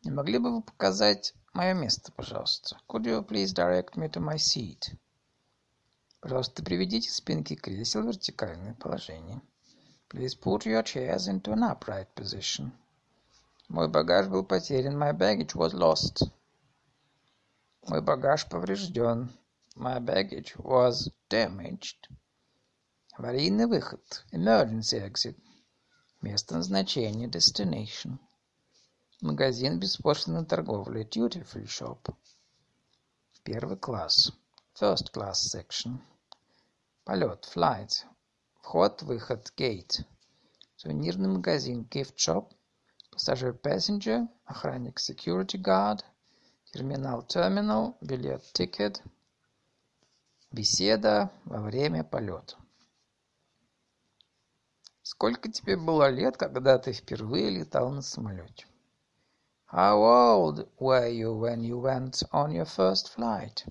[0.03, 2.77] Не могли бы вы показать мое место, пожалуйста?
[2.87, 4.95] Could you please direct me to my seat?
[6.21, 9.41] Пожалуйста, приведите спинки кресел в вертикальное положение.
[10.09, 12.71] Please put your chairs into an upright position.
[13.73, 15.01] Мой багаж был потерян.
[15.01, 16.29] My baggage was lost.
[17.87, 19.31] Мой багаж поврежден.
[19.77, 22.09] My baggage was damaged.
[23.13, 24.25] Аварийный выход.
[24.33, 25.37] Emergency exit.
[26.21, 27.29] Место назначения.
[27.29, 28.19] Destination.
[29.21, 31.05] Магазин беспошлиной торговли.
[31.05, 32.13] Duty free shop.
[33.45, 34.33] Первый класс.
[34.77, 35.97] First class section.
[37.05, 37.49] Полет.
[37.55, 38.03] Flight.
[38.63, 39.53] Вход-выход.
[39.55, 40.03] Gate.
[40.75, 41.87] Сувенирный магазин.
[41.89, 42.51] Gift shop.
[43.11, 45.99] Пассажир passenger, охранник security guard,
[46.71, 49.01] терминал terminal, билет ticket,
[50.49, 52.55] беседа во время полета.
[55.03, 58.65] Сколько тебе было лет, когда ты впервые летал на самолете?
[59.71, 63.67] How old were you when you went on your first flight?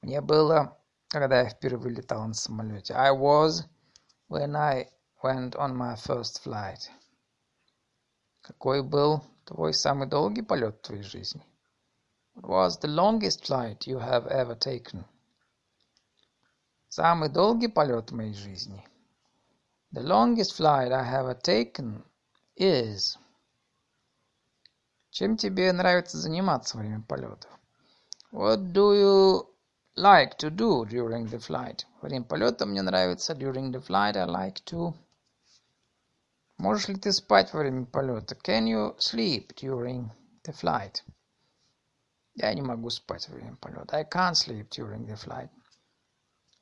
[0.00, 0.78] Мне было,
[1.08, 2.94] когда я впервые летал на самолете.
[2.94, 3.64] I was
[4.28, 4.90] when I
[5.22, 6.90] went on my first flight.
[8.42, 11.46] Какой был твой самый долгий полет в твоей жизни?
[12.34, 15.04] What was the longest flight you have ever taken?
[16.88, 18.84] Самый долгий полет в моей жизни.
[19.92, 22.04] The longest flight I have taken
[22.56, 23.16] is...
[25.10, 27.46] Чем тебе нравится заниматься во время полета?
[28.32, 29.46] What do you
[29.94, 31.86] like to do during the flight?
[32.00, 34.94] Во время полета мне нравится during the flight I like to...
[36.62, 38.36] Можешь ли ты спать во время полета?
[38.36, 40.12] Can you sleep during
[40.44, 41.02] the flight?
[42.36, 43.96] Я не могу спать во время полета.
[43.96, 45.50] I can't sleep during the flight.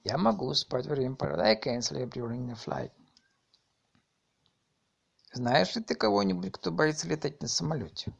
[0.04, 1.42] Я могу спать во время полета.
[1.42, 2.90] I can sleep during the flight.
[5.34, 8.14] Знаешь ли ты кого-нибудь, кто боится летать на самолете?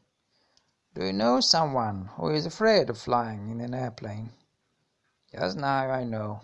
[0.93, 4.29] Do you know someone who is afraid of flying in an airplane?
[5.33, 6.41] Я знаю, I know.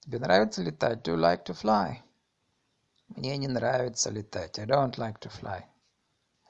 [0.00, 1.02] Тебе нравится летать?
[1.02, 2.02] Do you like to fly?
[3.16, 4.58] Мне не нравится летать.
[4.58, 5.64] I don't like to fly.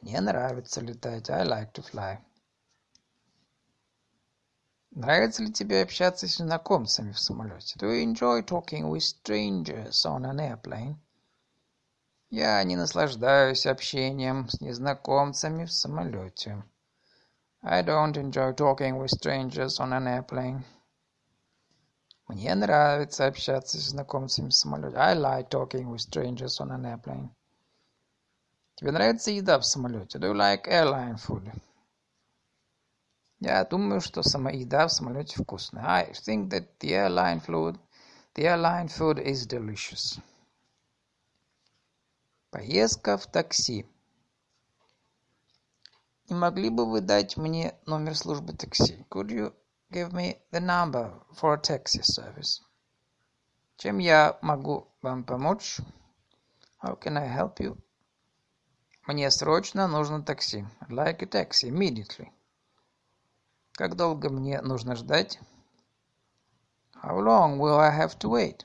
[0.02, 1.30] Мне нравится летать.
[1.30, 2.18] I like to fly.
[4.90, 7.78] Нравится ли тебе общаться с незнакомцами в самолете?
[7.78, 10.96] Do you enjoy talking with strangers on an airplane?
[12.28, 16.62] Я не наслаждаюсь общением с незнакомцами в самолете.
[17.62, 20.64] I don't enjoy talking with strangers on an airplane.
[22.30, 24.96] Мне нравится общаться с знакомцами в самолете.
[24.96, 27.28] I like talking with strangers on an airplane.
[28.76, 30.18] Тебе нравится еда в самолете?
[30.18, 31.52] Do you like airline food?
[33.40, 35.84] Я думаю, что сама еда в самолете вкусная.
[35.84, 37.80] I think that the airline food,
[38.36, 40.20] the airline food is delicious.
[42.52, 43.86] Поездка в такси.
[46.28, 49.04] Не могли бы вы дать мне номер службы такси?
[49.10, 49.52] Could you
[49.92, 52.60] Give me the number for a taxi service.
[53.76, 55.80] Чем я могу вам помочь?
[56.80, 57.76] How can I help you?
[59.08, 60.64] Мне срочно нужно такси.
[60.82, 62.30] I'd like a taxi immediately.
[63.72, 65.40] Как долго мне нужно ждать?
[67.02, 68.64] How long will I have to wait?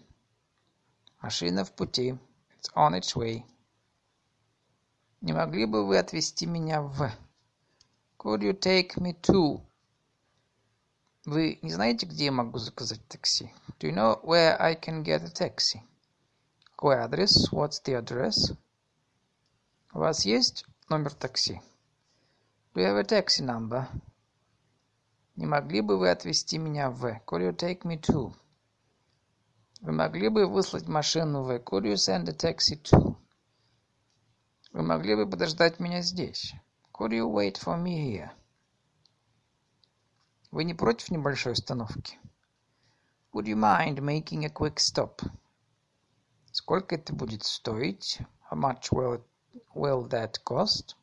[1.24, 2.20] Машина в пути.
[2.56, 3.44] It's on its way.
[5.22, 7.12] Не могли бы вы отвезти меня в...
[8.20, 9.62] Could you take me to...
[11.26, 13.51] Вы не знаете, где я могу заказать такси?
[13.80, 15.82] Do you know where I can get a taxi?
[16.65, 17.51] Какой адрес?
[17.51, 18.55] What's the address?
[19.91, 21.61] У вас есть номер такси?
[22.76, 23.88] Do you have a taxi number?
[25.36, 27.03] Не могли бы вы отвезти меня в?
[27.26, 28.32] Could you take me to?
[29.82, 31.49] Вы могли бы выслать машину в?
[31.57, 33.15] Could you send a taxi to?
[34.73, 36.53] Вы могли бы подождать меня здесь?
[36.93, 38.30] Could you wait for me here?
[40.56, 42.18] Вы не против небольшой остановки?
[43.34, 45.22] Would you mind making a quick stop?
[46.53, 48.22] Сколько это будет стоить?
[48.49, 50.95] How much will, it, will that cost?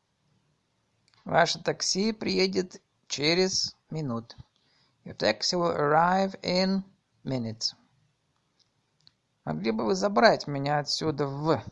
[1.23, 4.35] Ваше такси приедет через минут.
[5.05, 6.81] Your taxi will arrive in
[7.23, 7.75] minutes.
[9.45, 11.63] Могли бы вы забрать меня отсюда в...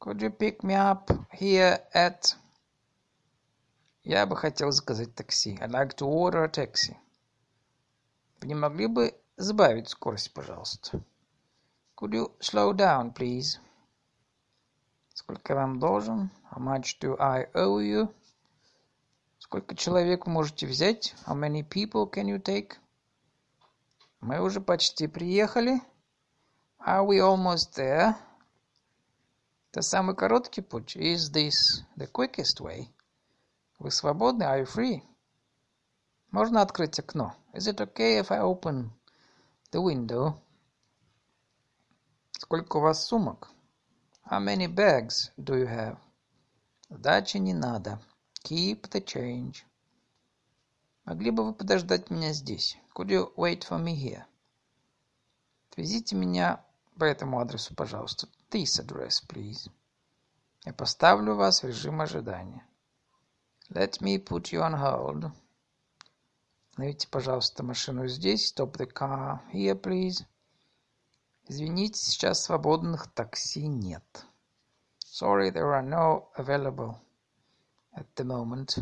[0.00, 2.34] Could you pick me up here at...
[4.08, 5.58] Я бы хотел заказать такси.
[5.60, 6.96] I'd like to order a taxi.
[8.40, 11.04] Вы не могли бы сбавить скорость, пожалуйста?
[11.94, 13.58] Could you slow down, please?
[15.12, 16.30] Сколько я вам должен?
[16.50, 18.08] How much do I owe you?
[19.40, 21.14] Сколько человек можете взять?
[21.26, 22.76] How many people can you take?
[24.20, 25.82] Мы уже почти приехали.
[26.78, 28.14] Are we almost there?
[29.70, 30.96] Это самый короткий путь.
[30.96, 32.88] Is this the quickest way?
[33.78, 34.42] Вы свободны?
[34.42, 35.02] Are you free?
[36.30, 37.34] Можно открыть окно?
[37.54, 38.90] Is it okay if I open
[39.70, 40.34] the window?
[42.32, 43.50] Сколько у вас сумок?
[44.28, 45.98] How many bags do you have?
[46.90, 48.00] Сдачи не надо.
[48.42, 49.64] Keep the change.
[51.04, 52.76] Могли бы вы подождать меня здесь?
[52.94, 54.24] Could you wait for me here?
[55.70, 56.64] Отвезите меня
[56.98, 58.28] по этому адресу, пожалуйста.
[58.50, 59.70] This address, please.
[60.64, 62.67] Я поставлю вас в режим ожидания.
[63.70, 65.30] Let me put you on hold.
[66.70, 68.52] Остановите, пожалуйста, машину здесь.
[68.52, 70.24] Stop the car here, please.
[71.48, 74.24] Извините, сейчас свободных такси нет.
[75.04, 76.96] Sorry, there are no available
[77.94, 78.78] at the moment.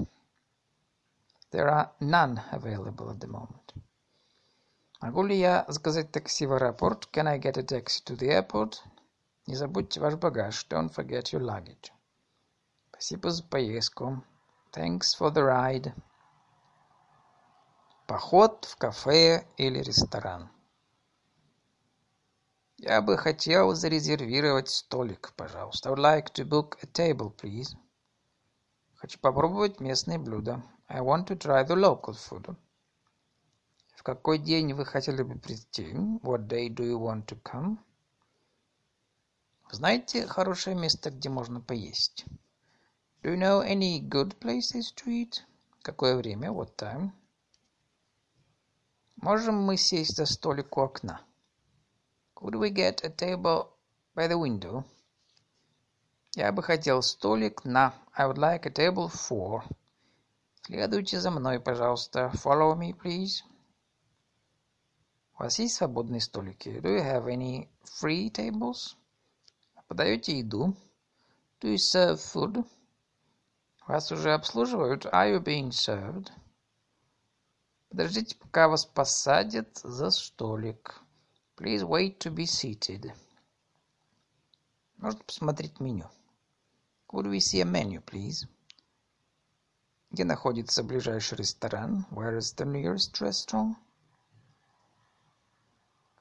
[1.51, 3.75] There are none available at the moment.
[5.01, 7.09] Могу ли я заказать такси в аэропорт?
[7.13, 8.83] Can I get a taxi to the airport?
[9.47, 10.67] Не забудьте ваш багаж.
[10.69, 11.91] Don't forget your luggage.
[12.91, 14.23] Спасибо за поездку.
[14.77, 15.95] Thanks for the ride.
[18.07, 20.51] Поход в кафе или ресторан.
[22.77, 25.89] Я бы хотел зарезервировать столик, пожалуйста.
[25.89, 27.75] I would like to book a table, please.
[28.97, 30.63] Хочу попробовать местные блюда.
[30.89, 32.55] I want to try the local food.
[33.95, 35.95] В какой день вы хотели бы прийти?
[36.23, 37.79] What day do you want to come?
[39.71, 42.27] Знаете хорошее место, где можно поесть?
[43.27, 45.43] Do you know any good places to eat?
[45.83, 46.53] Какое время?
[46.53, 47.11] What time?
[49.17, 51.21] Можем мы сесть за столик у окна?
[52.37, 53.67] Could we get a table
[54.15, 54.85] by the window?
[56.37, 57.93] Я бы хотел столик на...
[58.17, 59.65] I would like a table for...
[60.63, 62.31] Следуйте за мной, пожалуйста.
[62.33, 63.43] Follow me, please.
[65.37, 66.69] У вас есть свободные столики?
[66.69, 68.95] Do you have any free tables?
[69.89, 70.77] Подаете еду?
[71.61, 72.65] Do you serve food?
[73.87, 75.07] Вас уже обслуживают?
[75.07, 76.33] Are you being served?
[77.89, 81.01] Подождите, пока вас посадят за столик.
[81.57, 83.13] Please wait to be seated.
[84.97, 86.11] Можно посмотреть меню.
[87.09, 88.49] Could we see a menu, please?
[90.11, 92.07] Где находится ближайший ресторан?
[92.11, 93.77] Where is the nearest restaurant?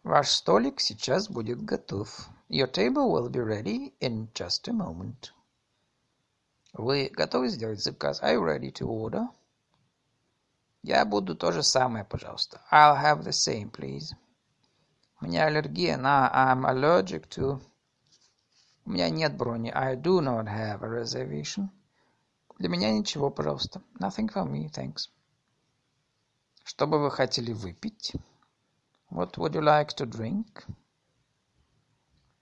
[0.03, 2.29] Ваш столик сейчас будет готов.
[2.47, 5.33] Your table will be ready in just a moment.
[6.77, 8.21] Вы готовы сделать заказ?
[8.21, 9.27] Are you ready to order?
[10.83, 12.61] Я буду то же самое, пожалуйста.
[12.69, 14.13] I'll have the same, please.
[15.21, 17.61] У меня аллергия на I'm allergic to.
[18.85, 19.71] У меня нет брони.
[19.73, 21.69] I do not have a reservation.
[22.59, 23.81] Для меня ничего, пожалуйста.
[23.99, 25.09] Nothing for me, thanks.
[26.65, 28.15] Что бы вы хотели выпить?
[29.09, 30.65] What would you like to drink?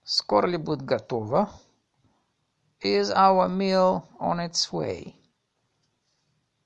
[0.02, 1.50] Скоро ли будет готово?
[2.84, 5.14] Is our meal on its way?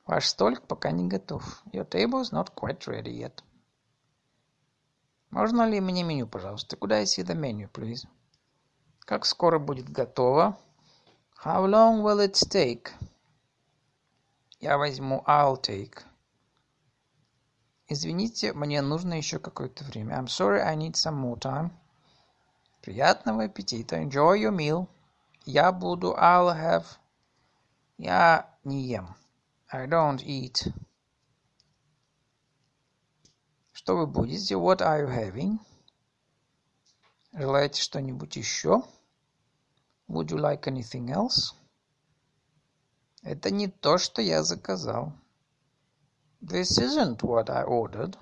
[0.04, 1.62] Ваш столик пока не готов.
[1.72, 3.40] Your table is not quite ready yet.
[5.30, 6.76] Можно ли мне меню, пожалуйста?
[6.76, 8.04] Could I see the menu, please?
[8.98, 10.58] Как скоро будет готово?
[11.44, 12.90] How long will it take?
[14.58, 16.02] Я возьму I'll take.
[17.86, 20.16] Извините, мне нужно еще какое-то время.
[20.16, 21.70] I'm sorry, I need some more time.
[22.82, 24.02] Приятного аппетита.
[24.02, 24.88] Enjoy your meal.
[25.50, 26.84] Я буду I'll have.
[27.96, 29.16] Я не ем.
[29.72, 30.70] I don't eat.
[33.72, 34.56] Что вы будете?
[34.56, 35.58] What are you having?
[37.32, 38.82] Желаете что-нибудь еще?
[40.06, 41.54] Would you like anything else?
[43.22, 45.14] Это не то, что я заказал.
[46.42, 48.18] This isn't what I ordered.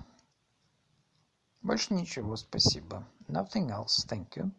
[1.61, 3.05] Больше ничего, спасибо.
[3.27, 4.49] Nothing else, thank you.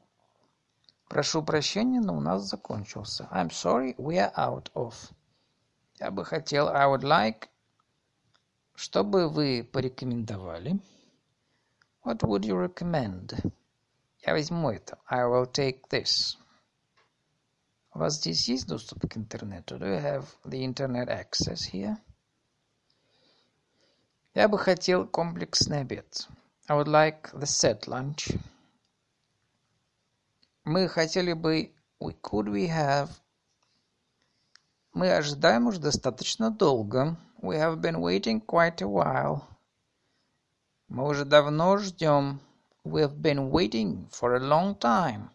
[1.08, 3.28] Прошу прощения, но у нас закончился.
[3.32, 4.94] I'm sorry, we are out of.
[5.98, 7.48] Я бы хотел, I would like.
[8.74, 10.78] Что бы вы порекомендовали?
[12.04, 13.52] What would you recommend?
[14.26, 14.98] Я возьму это.
[15.06, 16.36] I will take this.
[17.94, 19.78] У вас здесь есть доступ к интернету?
[19.78, 21.96] Do you have the internet access here?
[24.34, 26.28] Я бы хотел комплексный обед.
[26.68, 28.38] I would like the set lunch.
[30.68, 31.72] Мы хотели бы...
[31.98, 33.08] We could we have...
[34.92, 37.16] Мы ожидаем уже достаточно долго.
[37.40, 39.44] We have been waiting quite a while.
[40.88, 42.40] Мы уже давно ждем.
[42.84, 45.30] We have been waiting for a long time.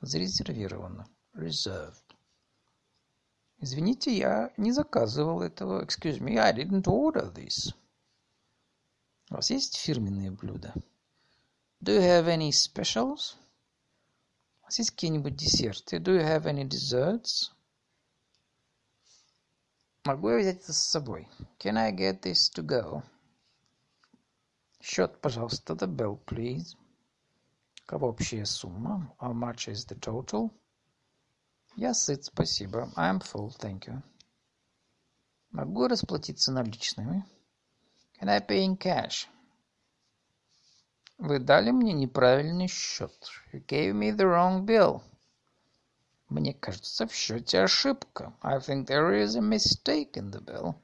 [0.00, 1.08] Зарезервировано.
[1.34, 2.14] Reserved.
[3.58, 5.84] Извините, я не заказывал этого.
[5.84, 7.74] Excuse me, I didn't order this.
[9.28, 10.72] У вас есть фирменные блюда?
[11.82, 13.34] Do you have any specials?
[14.70, 15.96] У вас есть какие-нибудь десерты?
[15.96, 17.50] Do you have any desserts?
[20.04, 21.28] Могу я взять это с собой?
[21.58, 23.02] Can I get this to go?
[24.80, 26.76] Счет, пожалуйста, the bill, please.
[27.84, 29.12] Какова общая сумма?
[29.20, 30.52] How much is the total?
[31.74, 32.92] Я сыт, спасибо.
[32.94, 34.00] I am full, thank you.
[35.50, 37.24] Могу расплатиться наличными?
[38.20, 39.26] Can I pay in cash?
[41.20, 43.12] Вы дали мне неправильный счет.
[43.52, 45.02] You gave me the wrong bill.
[46.30, 48.32] Мне кажется, в счете ошибка.
[48.40, 50.76] I think there is a mistake in the bill.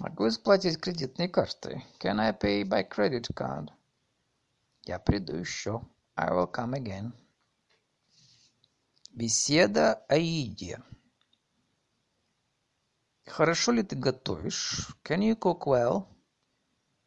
[0.00, 1.82] Могу заплатить кредитной картой.
[1.98, 3.70] Can I pay by credit card?
[4.84, 5.80] Я приду еще.
[6.14, 7.12] I will come again.
[9.14, 10.78] Беседа о еде.
[13.26, 14.94] Хорошо ли ты готовишь?
[15.04, 16.06] Can you cook well?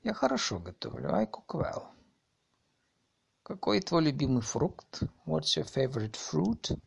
[0.04, 1.14] Я хорошо готовлю.
[1.14, 1.84] I cook well.
[3.44, 5.04] Какой твой любимый фрукт?
[5.28, 6.80] What's your favorite fruit?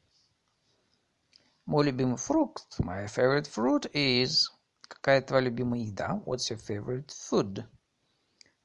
[1.64, 2.80] Мой любимый фрукт.
[2.80, 4.50] My favorite fruit is...
[4.82, 6.22] Какая твоя любимая еда?
[6.26, 7.64] What's your favorite food?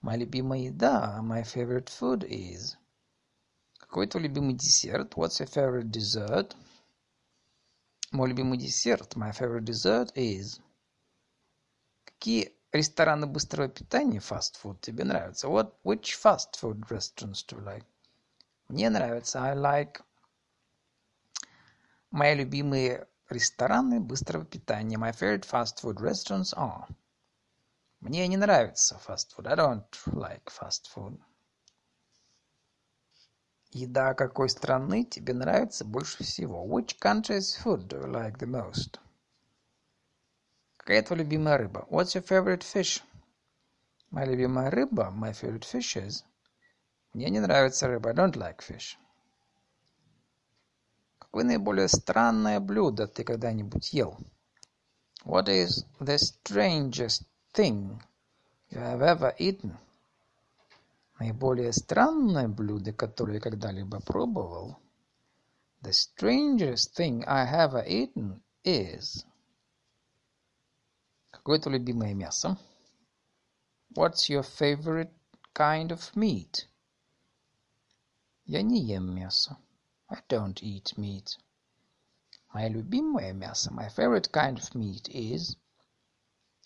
[0.01, 1.19] Моя любимая еда.
[1.21, 2.75] My favorite food is...
[3.77, 5.13] Какой твой любимый десерт?
[5.15, 6.55] What's your favorite dessert?
[8.11, 9.15] Мой любимый десерт.
[9.15, 10.59] My favorite dessert is...
[12.03, 15.47] Какие рестораны быстрого питания, fast food, тебе нравятся?
[15.47, 17.85] What, which fast food restaurants do you like?
[18.67, 19.43] Мне нравится.
[19.43, 20.01] I like...
[22.11, 24.97] Мои любимые рестораны быстрого питания.
[24.97, 26.87] My favorite fast food restaurants are...
[27.99, 29.47] Мне не нравится fast food.
[29.47, 31.19] I don't like fast food.
[33.71, 36.65] Еда какой страны тебе нравится больше всего?
[36.65, 38.99] Which country's food do you like the most?
[40.89, 41.85] Какая твоя любимая рыба?
[41.91, 43.03] What's your favorite fish?
[44.09, 46.23] Моя любимая рыба, my favorite fish is...
[47.13, 48.97] Мне не нравится рыба, I don't like fish.
[51.19, 54.17] Какое наиболее странное блюдо ты когда-нибудь ел?
[55.25, 57.21] What is the strangest
[57.53, 58.01] thing
[58.71, 59.77] you have ever eaten?
[61.19, 64.79] Наиболее странное блюдо, которое я когда-либо пробовал.
[65.83, 69.23] The strangest thing I have eaten is...
[71.38, 72.56] Какое твое любимое мясо?
[73.94, 75.12] What's your favorite
[75.54, 76.66] kind of meat?
[78.46, 79.56] Я не ем мясо.
[80.08, 81.38] I don't eat meat.
[82.52, 85.56] Мое любимое мясо, my favorite kind of meat is...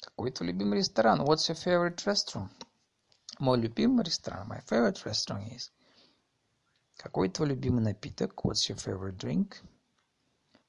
[0.01, 1.23] Какой твой любимый ресторан?
[1.23, 2.53] What's your favorite restaurant?
[3.39, 4.49] Мой любимый ресторан.
[4.49, 5.71] My favorite restaurant is.
[6.97, 8.45] Какой твой любимый напиток?
[8.45, 9.57] What's your favorite drink?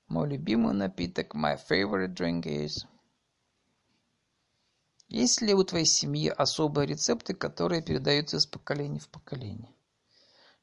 [0.07, 1.33] Мой любимый напиток.
[1.33, 2.85] My favorite drink is.
[5.08, 9.74] Есть ли у твоей семьи особые рецепты, которые передаются из поколения в поколение?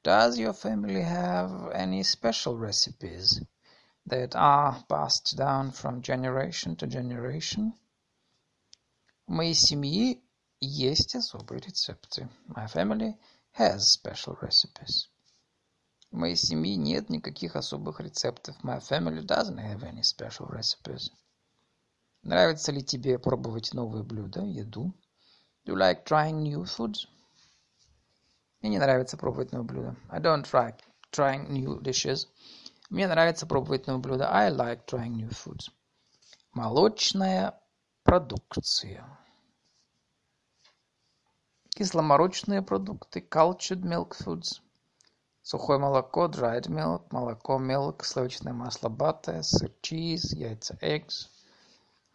[0.04, 3.40] Does your family have any special recipes
[4.08, 7.74] that are passed down from generation to generation?
[9.28, 10.24] У моей семьи
[10.60, 12.28] есть особые рецепты.
[12.48, 13.16] My family
[13.58, 15.08] has special recipes.
[16.10, 18.56] В моей семьи нет никаких особых рецептов.
[18.64, 21.12] My family doesn't have any special recipes.
[22.24, 24.94] Нравится ли тебе пробовать новые блюда, еду?
[25.66, 27.08] Do you like trying new foods?
[28.62, 29.96] Мне не нравится пробовать новые блюда.
[30.10, 30.80] I don't like
[31.12, 32.28] trying new dishes.
[32.92, 34.30] Мне нравится пробовать новые блюда.
[34.32, 35.72] I like trying new foods.
[36.54, 37.60] Молочная
[38.04, 39.04] продукция.
[41.70, 44.62] Кисломолочные продукты, cultured milk foods,
[45.42, 51.31] сухое молоко, dried milk, молоко, milk, сливочное масло, butter, сыр, cheese, яйца, eggs,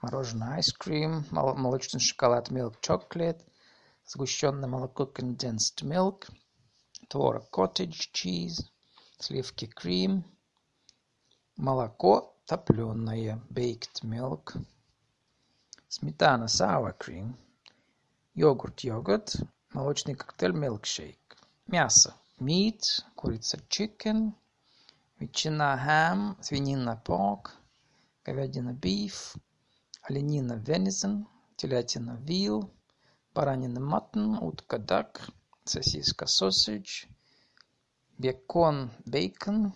[0.03, 3.43] мороженое, ice cream, молочный шоколад, milk, chocolate,
[4.07, 6.29] сгущенное молоко, condensed milk,
[7.09, 8.69] творог, cottage cheese,
[9.19, 10.23] сливки, cream,
[11.57, 14.57] молоко топленое, baked milk,
[15.89, 17.35] сметана, sour cream,
[18.35, 19.37] йогурт, йогурт,
[19.73, 21.37] молочный коктейль, milkshake,
[21.67, 22.83] мясо, meat,
[23.15, 24.33] курица, chicken,
[25.19, 27.53] ветчина, ham, свинина, pork,
[28.25, 29.37] говядина, beef,
[30.09, 31.27] оленина, venison,
[31.57, 32.71] телятина, veal,
[33.35, 35.31] баранина, mutton, утка, duck,
[35.65, 37.09] сосиска, sausage,
[38.19, 39.73] бекон бейкон,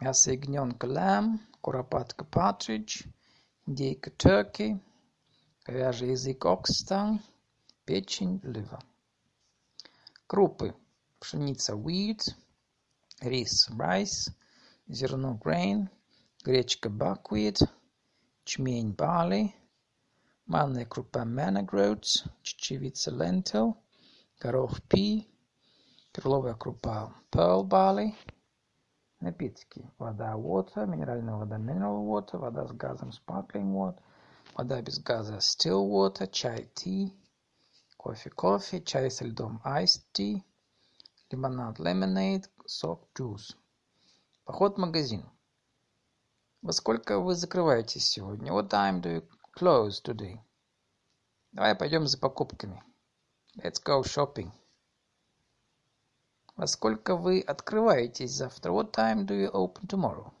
[0.00, 3.06] мясо ягненка lamb, куропатка partridge,
[3.66, 4.80] индейка turkey,
[5.66, 7.20] говяжий язык oxtongue,
[7.84, 8.80] печень liver.
[10.26, 10.74] Крупы.
[11.18, 12.22] Пшеница wheat,
[13.20, 14.32] рис rice,
[14.88, 15.90] зерно grain,
[16.42, 17.68] гречка buckwheat,
[18.50, 19.54] ячмень barley,
[20.46, 23.76] манная крупа manna groats, чечевица lentil,
[24.40, 25.24] горох pea,
[26.12, 28.12] перловая крупа pearl barley,
[29.20, 29.88] напитки.
[29.98, 34.02] Вода water, минеральная вода mineral water, вода с газом sparkling water,
[34.56, 37.14] вода без газа still water, чай tea,
[37.96, 40.42] кофе кофе, чай со льдом iced tea,
[41.30, 43.54] лимонад lemonade, сок juice.
[44.44, 45.22] Поход в магазин.
[46.62, 48.52] Во сколько вы закрываетесь сегодня?
[48.52, 50.38] What time do you close today?
[51.52, 52.82] Давай пойдем за покупками.
[53.56, 54.50] Let's go shopping.
[56.56, 58.72] Во сколько вы открываетесь завтра?
[58.72, 60.32] What time do you open tomorrow?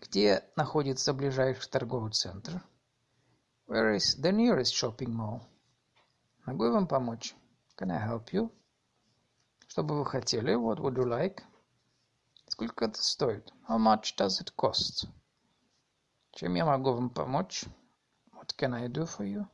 [0.00, 2.64] Где находится ближайший торговый центр?
[3.68, 5.42] Where is the nearest shopping mall?
[6.46, 7.36] Могу я вам помочь?
[7.76, 8.50] Can I help you?
[9.66, 10.54] Что бы вы хотели?
[10.54, 11.42] What would you like?
[12.52, 13.50] Сколько это стоит?
[13.66, 15.08] How much does it cost?
[16.32, 17.64] Чем я могу вам помочь?
[18.34, 19.46] What can I do for you?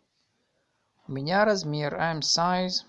[1.06, 1.94] У меня размер.
[1.94, 2.84] I'm size.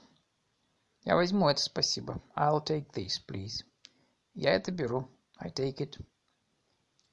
[1.03, 2.19] Я возьму это, спасибо.
[2.35, 3.63] I'll take this, please.
[4.33, 5.07] Я это беру.
[5.37, 6.03] I take it.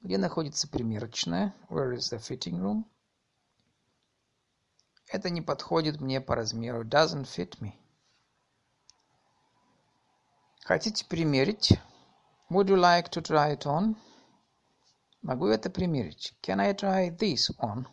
[0.01, 1.53] Где находится примерочная?
[1.69, 2.85] Where is the fitting room?
[5.05, 6.83] Это не подходит мне по размеру.
[6.83, 7.73] Doesn't fit me.
[10.63, 11.79] Хотите примерить?
[12.50, 13.96] Would you like to try it on?
[15.22, 16.34] Могу это примерить?
[16.42, 17.86] Can I try this on?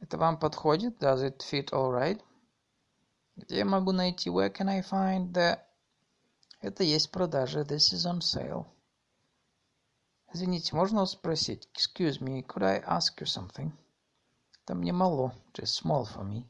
[0.00, 0.98] Это вам подходит?
[0.98, 2.22] Does it fit all right?
[3.36, 4.30] Где я могу найти?
[4.30, 5.58] Where can I find the...
[6.60, 7.64] Это есть в продаже.
[7.64, 8.66] This is on sale.
[10.32, 11.68] Извините, можно вас спросить?
[11.72, 13.72] Excuse me, could I ask you something?
[14.64, 15.34] Это мне мало.
[15.54, 16.44] Just small for me.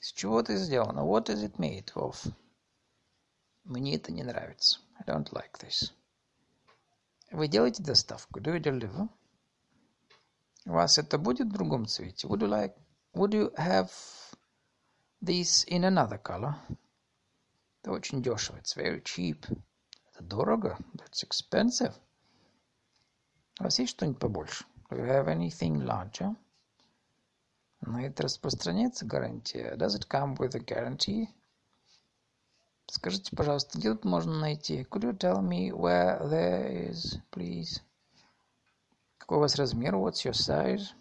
[0.00, 1.00] Из чего это сделано?
[1.00, 2.32] What is it made of?
[3.67, 4.79] Мне это не нравится.
[4.97, 5.91] I don't like this.
[7.31, 8.39] Вы делаете доставку?
[8.39, 9.09] Do you deliver?
[10.65, 12.27] У вас это будет в другом цвете?
[12.27, 12.75] Would you like...
[13.13, 13.91] Would you have
[15.21, 16.55] this in another color?
[17.81, 18.57] Это очень дешево.
[18.57, 19.45] It's very cheap.
[20.13, 20.77] Это дорого.
[20.93, 21.93] That's expensive.
[23.59, 24.63] У вас есть что-нибудь побольше?
[24.89, 26.37] Do you have anything larger?
[27.81, 29.75] На это распространяется гарантия?
[29.75, 31.27] Does it come with a guarantee?
[32.89, 34.83] Скажите, пожалуйста, где тут можно найти?
[34.83, 37.81] Could you tell me where there is, please?
[39.17, 39.95] Какой у вас размер?
[39.95, 40.93] What's your size?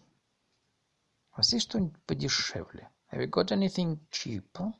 [1.32, 2.90] У вас есть что-нибудь подешевле?
[3.12, 4.72] Have you got anything cheaper?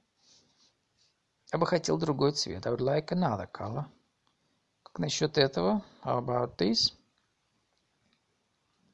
[1.53, 2.67] Я бы хотел другой цвет.
[2.67, 3.85] I would like another color.
[4.83, 5.85] Как насчет этого?
[6.03, 6.93] How about this?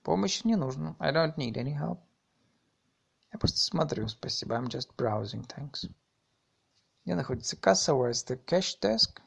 [0.02, 0.96] Помощи не нужно.
[0.98, 1.98] I don't need any help.
[3.32, 4.56] Я просто смотрю, спасибо.
[4.56, 5.88] I'm just browsing, thanks.
[7.04, 7.92] Где находится касса?
[7.92, 9.20] Where is the cash desk?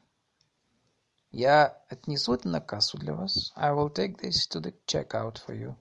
[1.32, 3.52] Я отнесу это на кассу для вас.
[3.56, 5.76] I will take this to the checkout for you.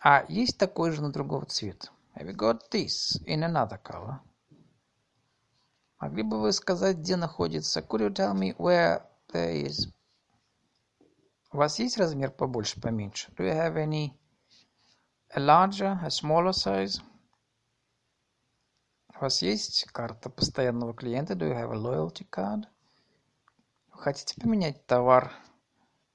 [0.00, 1.88] А есть такой же на другого цвета?
[2.14, 4.20] Have you got this in another color?
[5.98, 7.80] Могли бы вы сказать, где находится?
[7.80, 9.02] Could you tell me where
[9.32, 9.92] there is?
[11.50, 13.32] У вас есть размер побольше, поменьше?
[13.32, 14.12] Do you have any
[15.34, 17.00] a larger, a smaller size?
[19.16, 21.34] У вас есть карта постоянного клиента?
[21.34, 22.66] Do you have a loyalty card?
[23.92, 25.32] Вы хотите поменять товар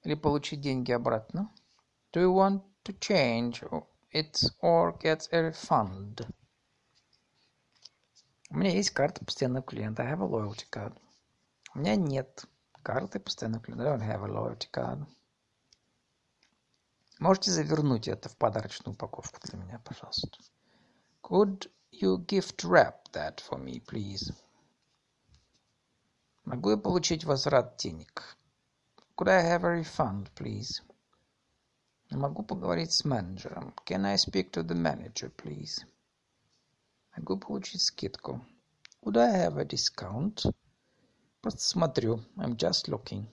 [0.02, 1.50] или получить деньги обратно?
[2.12, 3.62] Do you want to change
[4.12, 6.30] it or get a refund?
[8.50, 10.02] У меня есть карта постоянного клиента.
[10.02, 10.94] I have a loyalty card.
[11.74, 12.44] У меня нет
[12.82, 13.84] карты постоянного клиента.
[13.84, 15.06] I don't have a loyalty card.
[17.18, 20.28] Можете завернуть это в подарочную упаковку для меня, пожалуйста.
[21.22, 24.31] Could you gift wrap that for me, please?
[26.45, 28.37] Могу я получить возврат денег?
[29.17, 30.81] Could I have a refund, please?
[32.11, 33.73] Могу поговорить с менеджером.
[33.85, 35.85] Can I speak to the manager, please?
[37.15, 38.45] Могу получить скидку.
[39.03, 40.53] Would I have a discount?
[41.41, 42.23] Просто смотрю.
[42.37, 43.27] I'm just looking.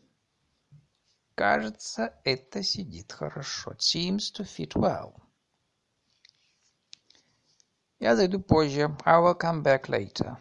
[1.35, 3.73] Кажется, это сидит хорошо.
[3.73, 5.15] It seems to fit well.
[8.00, 8.96] Я зайду позже.
[9.06, 10.38] I will come back later.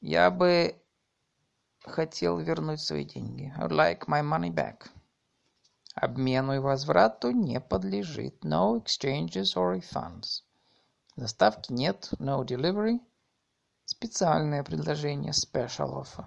[0.00, 0.74] Я бы
[1.84, 3.52] хотел вернуть свои деньги.
[3.56, 4.88] I would like my money back.
[5.94, 8.44] Обмену и возврату не подлежит.
[8.44, 10.42] No exchanges or refunds.
[11.14, 12.12] Доставки нет.
[12.18, 12.98] No delivery.
[13.84, 16.26] Специальное предложение special offer.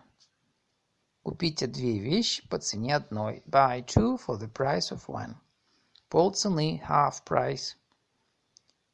[1.23, 3.43] Купите две вещи по цене одной.
[3.47, 5.35] Buy two for the price of one.
[6.09, 7.75] Полцены half price.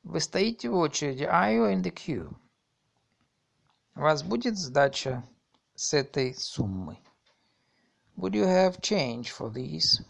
[0.03, 1.23] Вы стоите в очереди.
[1.23, 2.35] Are you in the queue?
[3.95, 5.23] У вас будет сдача
[5.75, 6.97] с этой суммы?
[8.17, 10.03] Would you have change for these?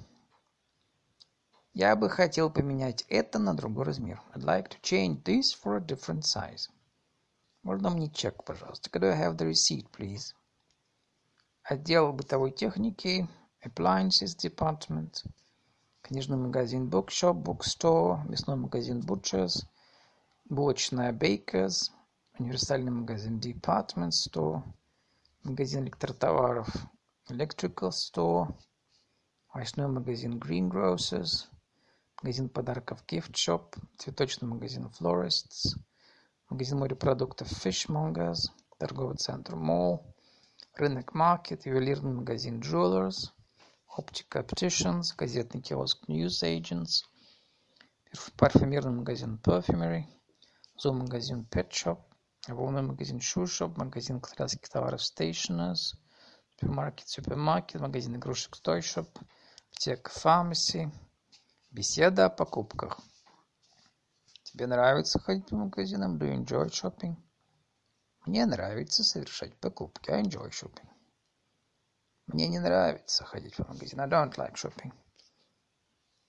[1.74, 4.22] Я бы хотел поменять это на другой размер.
[4.34, 6.70] I'd like to change this for a different size.
[7.64, 8.90] Можно мне чек, пожалуйста?
[8.90, 10.34] Could I have the receipt, please?
[11.64, 13.28] Отдел бытовой техники,
[13.64, 15.26] appliances department,
[16.02, 19.66] книжный магазин bookshop, bookstore, мясной магазин butchers,
[20.52, 21.92] булочная bakers,
[22.38, 24.62] универсальный магазин department store,
[25.44, 26.68] магазин электротоваров
[27.30, 28.54] electrical store,
[29.54, 31.48] овощной магазин greengrocers,
[32.22, 35.80] магазин подарков gift shop, цветочный магазин florists,
[36.50, 40.04] магазин морепродуктов fishmongers, торговый центр mall,
[40.76, 43.32] рынок market, ювелирный магазин jewelers,
[43.88, 47.06] оптика opticians, газетный киоск newsagents,
[48.36, 50.04] парфюмерный магазин perfumery,
[50.82, 52.00] зоомагазин pet shop,
[52.48, 55.96] обувной магазин shoe shop, магазин канцелярских товаров stationers,
[56.50, 59.08] супермаркет супермаркет, магазин игрушек toy shop,
[59.72, 60.92] аптека pharmacy,
[61.70, 63.00] беседа о покупках.
[64.44, 66.18] Тебе нравится ходить по магазинам?
[66.18, 67.16] Do you enjoy shopping?
[68.26, 70.10] Мне нравится совершать покупки.
[70.10, 70.90] I enjoy shopping.
[72.26, 74.12] Мне не нравится ходить по магазинам.
[74.12, 74.92] I don't like shopping.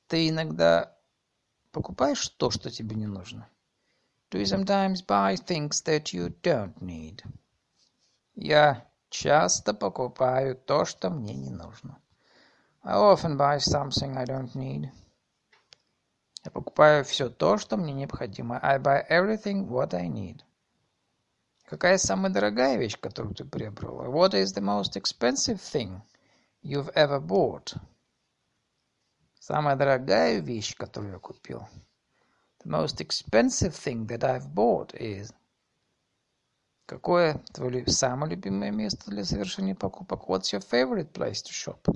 [0.08, 0.94] Ты иногда
[1.70, 3.48] покупаешь то, что тебе не нужно?
[4.32, 7.22] Do you sometimes buy things that you don't need?
[8.34, 12.00] Я часто покупаю то, что мне не нужно.
[12.82, 14.88] I often buy something I don't need.
[16.46, 18.58] Я покупаю все то, что мне необходимо.
[18.62, 20.40] I buy everything what I need.
[21.66, 24.00] Какая самая дорогая вещь, которую ты приобрел?
[24.10, 26.00] What is the most expensive thing
[26.62, 27.76] you've ever bought?
[29.38, 31.68] Самая дорогая вещь, которую я купил.
[32.64, 35.32] The most expensive thing that I've bought is...
[36.86, 40.28] Какое твое самое любимое место для совершения покупок?
[40.28, 41.92] What's your favorite place to shop?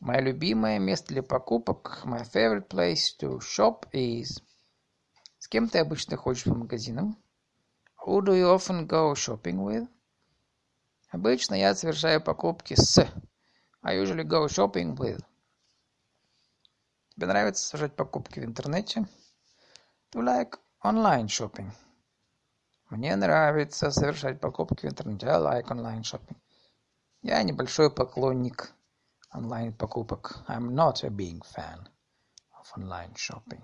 [0.00, 4.42] Мое любимое место для покупок, my favorite place to shop is...
[5.38, 7.18] С кем ты обычно ходишь по магазинам?
[8.06, 9.86] Who do you often go shopping with?
[11.10, 13.06] Обычно я совершаю покупки с...
[13.82, 15.22] I usually go shopping with.
[17.16, 19.06] Тебе нравится совершать покупки в интернете?
[20.12, 21.70] Do you like online shopping?
[22.90, 25.28] Мне нравится совершать покупки в интернете.
[25.28, 26.36] I like online shopping.
[27.22, 28.74] Я небольшой поклонник
[29.32, 30.44] онлайн покупок.
[30.48, 31.88] I'm not a big fan
[32.58, 33.62] of online shopping.